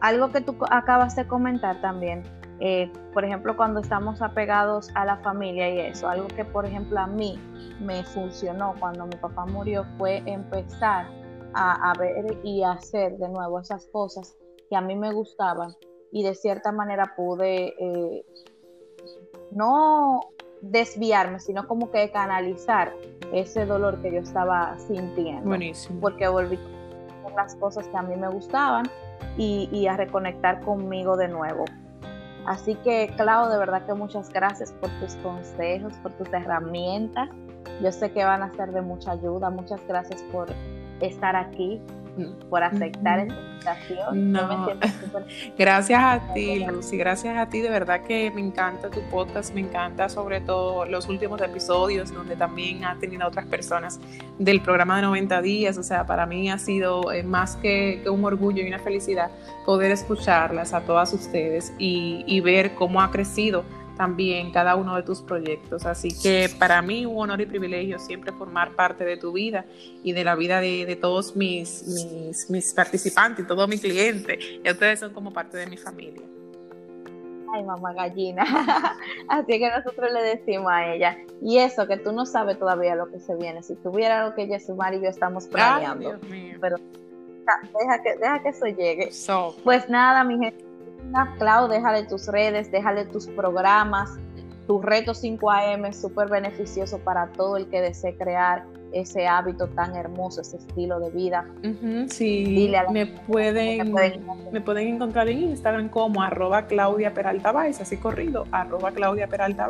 algo 0.00 0.32
que 0.32 0.40
tú 0.40 0.56
acabas 0.70 1.16
de 1.16 1.26
comentar 1.26 1.80
también, 1.82 2.22
eh, 2.60 2.90
por 3.12 3.24
ejemplo, 3.24 3.56
cuando 3.56 3.80
estamos 3.80 4.22
apegados 4.22 4.90
a 4.94 5.04
la 5.04 5.18
familia 5.18 5.68
y 5.68 5.80
eso, 5.80 6.08
algo 6.08 6.28
que 6.28 6.44
por 6.44 6.64
ejemplo 6.64 6.98
a 6.98 7.06
mí 7.06 7.38
me 7.80 8.04
funcionó 8.04 8.74
cuando 8.80 9.04
mi 9.06 9.16
papá 9.16 9.44
murió 9.46 9.84
fue 9.98 10.22
empezar 10.26 11.06
a, 11.54 11.92
ver 11.98 12.38
y 12.42 12.62
hacer 12.62 13.18
de 13.18 13.28
nuevo 13.28 13.60
esas 13.60 13.86
cosas 13.88 14.34
que 14.70 14.76
a 14.76 14.80
mí 14.80 14.96
me 14.96 15.12
gustaban 15.12 15.74
y 16.12 16.22
de 16.22 16.34
cierta 16.34 16.70
manera 16.70 17.14
pude 17.16 17.74
eh, 17.78 18.24
no 19.50 20.20
desviarme, 20.60 21.40
sino 21.40 21.66
como 21.66 21.90
que 21.90 22.10
canalizar 22.10 22.92
ese 23.32 23.66
dolor 23.66 24.00
que 24.02 24.12
yo 24.12 24.20
estaba 24.20 24.78
sintiendo. 24.78 25.48
Buenísimo. 25.48 26.00
Porque 26.00 26.28
volví 26.28 26.58
a 27.26 27.34
las 27.34 27.56
cosas 27.56 27.88
que 27.88 27.96
a 27.96 28.02
mí 28.02 28.14
me 28.14 28.28
gustaban 28.28 28.84
y, 29.36 29.86
a 29.86 29.96
reconectar 29.96 30.60
conmigo 30.60 31.16
de 31.16 31.28
nuevo. 31.28 31.64
Así 32.46 32.74
que, 32.76 33.12
Clau, 33.16 33.50
de 33.50 33.58
verdad 33.58 33.86
que 33.86 33.94
muchas 33.94 34.28
gracias 34.30 34.72
por 34.72 34.90
tus 35.00 35.14
consejos, 35.16 35.94
por 36.02 36.12
tus 36.12 36.28
herramientas. 36.32 37.28
Yo 37.80 37.90
sé 37.92 38.12
que 38.12 38.24
van 38.24 38.42
a 38.42 38.52
ser 38.52 38.72
de 38.72 38.82
mucha 38.82 39.12
ayuda. 39.12 39.48
Muchas 39.50 39.80
gracias 39.86 40.22
por 40.32 40.48
estar 41.00 41.36
aquí, 41.36 41.80
por 42.50 42.62
aceptar 42.62 43.20
esta 43.20 43.34
invitación. 43.34 44.32
No. 44.32 44.68
Gracias 45.58 46.00
a 46.02 46.34
ti, 46.34 46.64
Lucy, 46.64 46.96
gracias 46.96 47.36
a 47.36 47.48
ti. 47.48 47.60
De 47.60 47.70
verdad 47.70 48.02
que 48.02 48.30
me 48.30 48.40
encanta 48.40 48.90
tu 48.90 49.00
podcast, 49.10 49.54
me 49.54 49.60
encanta 49.60 50.08
sobre 50.08 50.40
todo 50.40 50.84
los 50.84 51.08
últimos 51.08 51.40
episodios 51.40 52.12
donde 52.12 52.36
también 52.36 52.84
ha 52.84 52.98
tenido 52.98 53.26
otras 53.26 53.46
personas 53.46 53.98
del 54.38 54.60
programa 54.60 54.96
de 54.96 55.02
90 55.02 55.42
días. 55.42 55.78
O 55.78 55.82
sea, 55.82 56.06
para 56.06 56.26
mí 56.26 56.50
ha 56.50 56.58
sido 56.58 57.12
eh, 57.12 57.22
más 57.22 57.56
que, 57.56 58.02
un 58.10 58.24
orgullo 58.24 58.62
y 58.62 58.68
una 58.68 58.78
felicidad 58.78 59.30
poder 59.64 59.90
escucharlas 59.90 60.74
a 60.74 60.82
todas 60.82 61.12
ustedes 61.12 61.72
y, 61.78 62.24
y 62.26 62.40
ver 62.40 62.74
cómo 62.74 63.00
ha 63.00 63.10
crecido 63.10 63.64
también 64.02 64.50
cada 64.50 64.74
uno 64.74 64.96
de 64.96 65.04
tus 65.04 65.22
proyectos. 65.22 65.86
Así 65.86 66.08
que 66.20 66.50
para 66.58 66.82
mí 66.82 67.06
un 67.06 67.18
honor 67.18 67.40
y 67.40 67.46
privilegio 67.46 68.00
siempre 68.00 68.32
formar 68.32 68.72
parte 68.72 69.04
de 69.04 69.16
tu 69.16 69.30
vida 69.30 69.64
y 70.02 70.12
de 70.12 70.24
la 70.24 70.34
vida 70.34 70.60
de, 70.60 70.98
todos 71.00 71.36
mis, 71.36 71.86
mis, 71.86 72.50
mis, 72.50 72.74
participantes, 72.74 73.46
todos 73.46 73.68
mis 73.68 73.80
clientes. 73.80 74.38
Y 74.64 74.68
ustedes 74.68 74.98
son 74.98 75.12
como 75.12 75.32
parte 75.32 75.56
de 75.56 75.68
mi 75.68 75.76
familia. 75.76 76.22
Ay, 77.54 77.62
mamá 77.62 77.92
gallina. 77.92 78.42
Así 79.28 79.60
que 79.60 79.70
nosotros 79.70 80.10
le 80.12 80.22
decimos 80.36 80.72
a 80.72 80.92
ella, 80.92 81.16
y 81.40 81.58
eso 81.58 81.86
que 81.86 81.96
tú 81.96 82.10
no 82.10 82.26
sabes 82.26 82.58
todavía 82.58 82.96
lo 82.96 83.08
que 83.08 83.20
se 83.20 83.36
viene. 83.36 83.62
Si 83.62 83.76
tuviera 83.76 84.26
lo 84.26 84.34
que 84.34 84.48
Yesumar 84.48 84.94
y 84.94 85.00
yo 85.00 85.10
estamos 85.10 85.46
planeando. 85.46 86.18
Pero 86.60 86.76
deja 87.78 88.02
que, 88.02 88.16
deja 88.16 88.42
que 88.42 88.48
eso 88.48 88.66
llegue. 88.66 89.10
Pues 89.62 89.88
nada, 89.88 90.24
mi 90.24 90.38
gente 90.38 90.71
Clau, 91.38 91.68
déjale 91.68 92.04
tus 92.04 92.26
redes, 92.28 92.70
déjale 92.70 93.04
tus 93.06 93.26
programas. 93.28 94.10
Tu 94.66 94.80
reto 94.80 95.12
5am 95.12 95.88
es 95.88 96.00
súper 96.00 96.28
beneficioso 96.28 96.98
para 96.98 97.32
todo 97.32 97.56
el 97.56 97.68
que 97.68 97.80
desee 97.80 98.16
crear 98.16 98.64
ese 98.92 99.26
hábito 99.26 99.68
tan 99.68 99.96
hermoso, 99.96 100.40
ese 100.40 100.56
estilo 100.56 101.00
de 101.00 101.10
vida. 101.10 101.46
sí, 102.08 102.70
me, 102.92 103.06
pueden, 103.06 103.94
me 104.52 104.60
pueden 104.60 104.88
encontrar 104.88 105.28
en 105.28 105.42
Instagram 105.42 105.88
como 105.88 106.22
arroba 106.22 106.66
Claudia 106.66 107.14
Peralta 107.14 107.52
así 107.52 107.96
corrido, 107.96 108.46
arroba 108.50 108.92
Claudia 108.92 109.26
Peralta 109.26 109.68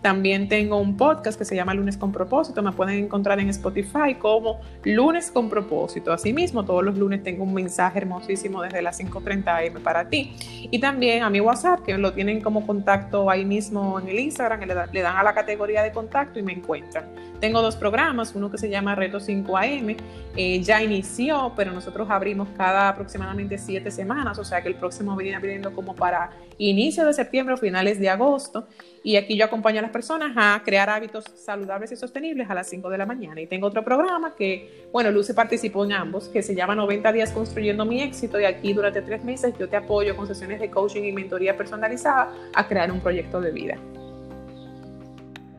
También 0.00 0.48
tengo 0.48 0.78
un 0.78 0.96
podcast 0.96 1.38
que 1.38 1.44
se 1.44 1.54
llama 1.54 1.74
Lunes 1.74 1.96
con 1.96 2.12
Propósito, 2.12 2.62
me 2.62 2.72
pueden 2.72 3.04
encontrar 3.04 3.40
en 3.40 3.48
Spotify 3.48 4.14
como 4.18 4.60
Lunes 4.84 5.30
con 5.30 5.48
Propósito. 5.48 6.12
Asimismo, 6.12 6.64
todos 6.64 6.84
los 6.84 6.96
lunes 6.96 7.22
tengo 7.22 7.44
un 7.44 7.54
mensaje 7.54 7.98
hermosísimo 7.98 8.62
desde 8.62 8.82
las 8.82 9.00
5.30 9.00 9.74
am 9.74 9.82
para 9.82 10.08
ti. 10.08 10.32
Y 10.70 10.78
también 10.78 11.22
a 11.22 11.30
mi 11.30 11.40
WhatsApp, 11.40 11.80
que 11.80 11.96
lo 11.98 12.12
tienen 12.12 12.40
como 12.40 12.66
contacto 12.66 13.30
ahí 13.30 13.44
mismo 13.44 13.98
en 14.00 14.08
el 14.08 14.18
Instagram, 14.18 14.60
le, 14.60 14.74
le 14.92 15.02
dan 15.02 15.16
a 15.16 15.22
la 15.22 15.34
categoría 15.34 15.82
de 15.82 15.92
contacto 15.92 16.38
y 16.38 16.42
me 16.42 16.52
encuentran. 16.52 17.04
Tengo 17.40 17.62
dos 17.62 17.74
programas, 17.74 18.34
uno 18.34 18.50
que 18.50 18.58
se 18.58 18.68
llama 18.68 18.94
Reto 18.94 19.18
5am, 19.18 19.96
eh, 20.36 20.60
ya 20.62 20.82
inició, 20.82 21.54
pero 21.56 21.72
nosotros 21.72 22.08
abrimos 22.10 22.48
cada 22.54 22.90
aproximadamente 22.90 23.56
siete 23.56 23.90
semanas, 23.90 24.38
o 24.38 24.44
sea 24.44 24.62
que 24.62 24.68
el 24.68 24.74
próximo 24.74 25.16
viene 25.16 25.36
abriendo 25.36 25.72
como 25.72 25.94
para 25.94 26.32
inicio 26.58 27.06
de 27.06 27.14
septiembre 27.14 27.54
o 27.54 27.56
finales 27.56 27.98
de 27.98 28.10
agosto. 28.10 28.68
Y 29.02 29.16
aquí 29.16 29.38
yo 29.38 29.46
acompaño 29.46 29.78
a 29.78 29.82
las 29.82 29.90
personas 29.90 30.32
a 30.36 30.60
crear 30.62 30.90
hábitos 30.90 31.24
saludables 31.34 31.90
y 31.92 31.96
sostenibles 31.96 32.50
a 32.50 32.54
las 32.54 32.68
5 32.68 32.90
de 32.90 32.98
la 32.98 33.06
mañana. 33.06 33.40
Y 33.40 33.46
tengo 33.46 33.68
otro 33.68 33.82
programa 33.82 34.34
que, 34.36 34.86
bueno, 34.92 35.10
Luce 35.10 35.32
participó 35.32 35.86
en 35.86 35.92
ambos, 35.92 36.28
que 36.28 36.42
se 36.42 36.54
llama 36.54 36.74
90 36.74 37.10
días 37.12 37.32
construyendo 37.32 37.86
mi 37.86 38.02
éxito. 38.02 38.38
Y 38.38 38.44
aquí 38.44 38.74
durante 38.74 39.00
tres 39.00 39.24
meses 39.24 39.54
yo 39.58 39.66
te 39.70 39.76
apoyo 39.76 40.14
con 40.14 40.26
sesiones 40.26 40.60
de 40.60 40.70
coaching 40.70 41.04
y 41.04 41.12
mentoría 41.12 41.56
personalizada 41.56 42.30
a 42.54 42.68
crear 42.68 42.92
un 42.92 43.00
proyecto 43.00 43.40
de 43.40 43.50
vida. 43.50 43.78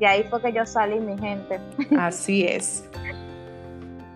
Y 0.01 0.05
ahí 0.05 0.23
fue 0.23 0.41
que 0.41 0.51
yo 0.51 0.65
salí, 0.65 0.99
mi 0.99 1.15
gente. 1.19 1.59
Así 1.99 2.43
es. 2.47 2.89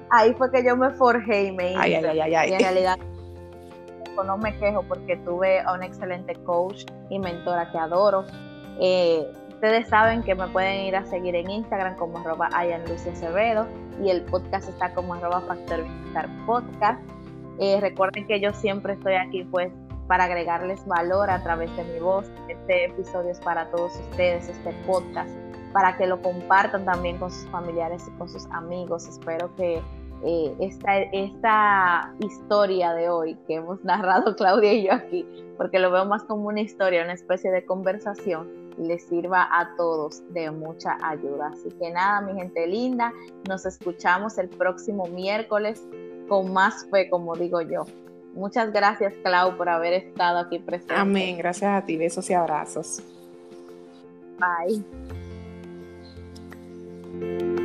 ahí 0.10 0.34
fue 0.34 0.50
que 0.50 0.66
yo 0.66 0.76
me 0.76 0.90
forjé 0.90 1.44
y 1.44 1.52
me 1.52 1.74
hice. 1.74 1.80
Ay, 1.80 1.94
ay, 1.94 2.20
ay, 2.22 2.36
ay. 2.36 2.50
Y 2.50 2.54
en 2.54 2.60
realidad 2.60 2.98
no 4.26 4.36
me 4.38 4.58
quejo 4.58 4.82
porque 4.82 5.16
tuve 5.18 5.60
a 5.60 5.74
un 5.74 5.84
excelente 5.84 6.34
coach 6.44 6.86
y 7.12 7.20
mentora 7.20 7.72
que 7.72 7.78
adoro. 7.78 8.26
Eh, 8.80 9.28
ustedes 9.50 9.88
saben 9.88 10.24
que 10.24 10.34
me 10.34 10.48
pueden 10.48 10.86
ir 10.86 10.96
a 10.96 11.06
seguir 11.06 11.36
en 11.36 11.52
Instagram 11.52 11.96
como 11.98 12.18
arroba 12.18 12.48
Acevedo 12.48 13.68
y 14.04 14.10
el 14.10 14.24
podcast 14.24 14.68
está 14.68 14.92
como 14.96 15.14
arroba 15.14 15.42
Factor 15.42 15.86
Podcast. 16.48 17.00
Eh, 17.60 17.78
recuerden 17.80 18.26
que 18.26 18.40
yo 18.40 18.52
siempre 18.54 18.94
estoy 18.94 19.14
aquí 19.14 19.44
pues 19.44 19.72
para 20.08 20.24
agregarles 20.24 20.84
valor 20.88 21.30
a 21.30 21.44
través 21.44 21.70
de 21.78 21.84
mi 21.84 22.00
voz. 22.00 22.26
Este 22.50 22.86
episodio 22.86 23.30
es 23.30 23.40
para 23.40 23.70
todos 23.70 23.96
ustedes, 24.10 24.50
este 24.50 24.72
podcast 24.88 25.45
para 25.76 25.98
que 25.98 26.08
lo 26.08 26.22
compartan 26.22 26.86
también 26.86 27.18
con 27.18 27.30
sus 27.30 27.46
familiares 27.50 28.08
y 28.08 28.12
con 28.12 28.30
sus 28.30 28.46
amigos. 28.46 29.10
Espero 29.10 29.54
que 29.58 29.82
eh, 30.24 30.56
esta, 30.62 31.02
esta 31.12 32.14
historia 32.20 32.94
de 32.94 33.10
hoy 33.10 33.36
que 33.46 33.56
hemos 33.56 33.84
narrado 33.84 34.38
Claudia 34.38 34.72
y 34.72 34.86
yo 34.86 34.94
aquí, 34.94 35.28
porque 35.58 35.80
lo 35.80 35.92
veo 35.92 36.06
más 36.06 36.24
como 36.24 36.48
una 36.48 36.62
historia, 36.62 37.04
una 37.04 37.12
especie 37.12 37.52
de 37.52 37.66
conversación, 37.66 38.48
les 38.78 39.04
sirva 39.04 39.50
a 39.52 39.76
todos 39.76 40.24
de 40.30 40.50
mucha 40.50 40.98
ayuda. 41.04 41.52
Así 41.52 41.68
que 41.78 41.92
nada, 41.92 42.22
mi 42.22 42.40
gente 42.40 42.66
linda, 42.68 43.12
nos 43.46 43.66
escuchamos 43.66 44.38
el 44.38 44.48
próximo 44.48 45.08
miércoles 45.08 45.86
con 46.30 46.54
más 46.54 46.88
fe, 46.90 47.10
como 47.10 47.36
digo 47.36 47.60
yo. 47.60 47.84
Muchas 48.34 48.72
gracias, 48.72 49.14
Clau, 49.24 49.58
por 49.58 49.68
haber 49.68 49.92
estado 49.92 50.40
aquí 50.40 50.58
presente. 50.58 50.96
Amén. 50.96 51.38
Gracias 51.38 51.84
a 51.84 51.86
ti. 51.86 51.98
Besos 51.98 52.30
y 52.30 52.34
abrazos. 52.34 53.04
Bye. 54.40 55.15
Thank 57.22 57.60
you. 57.60 57.65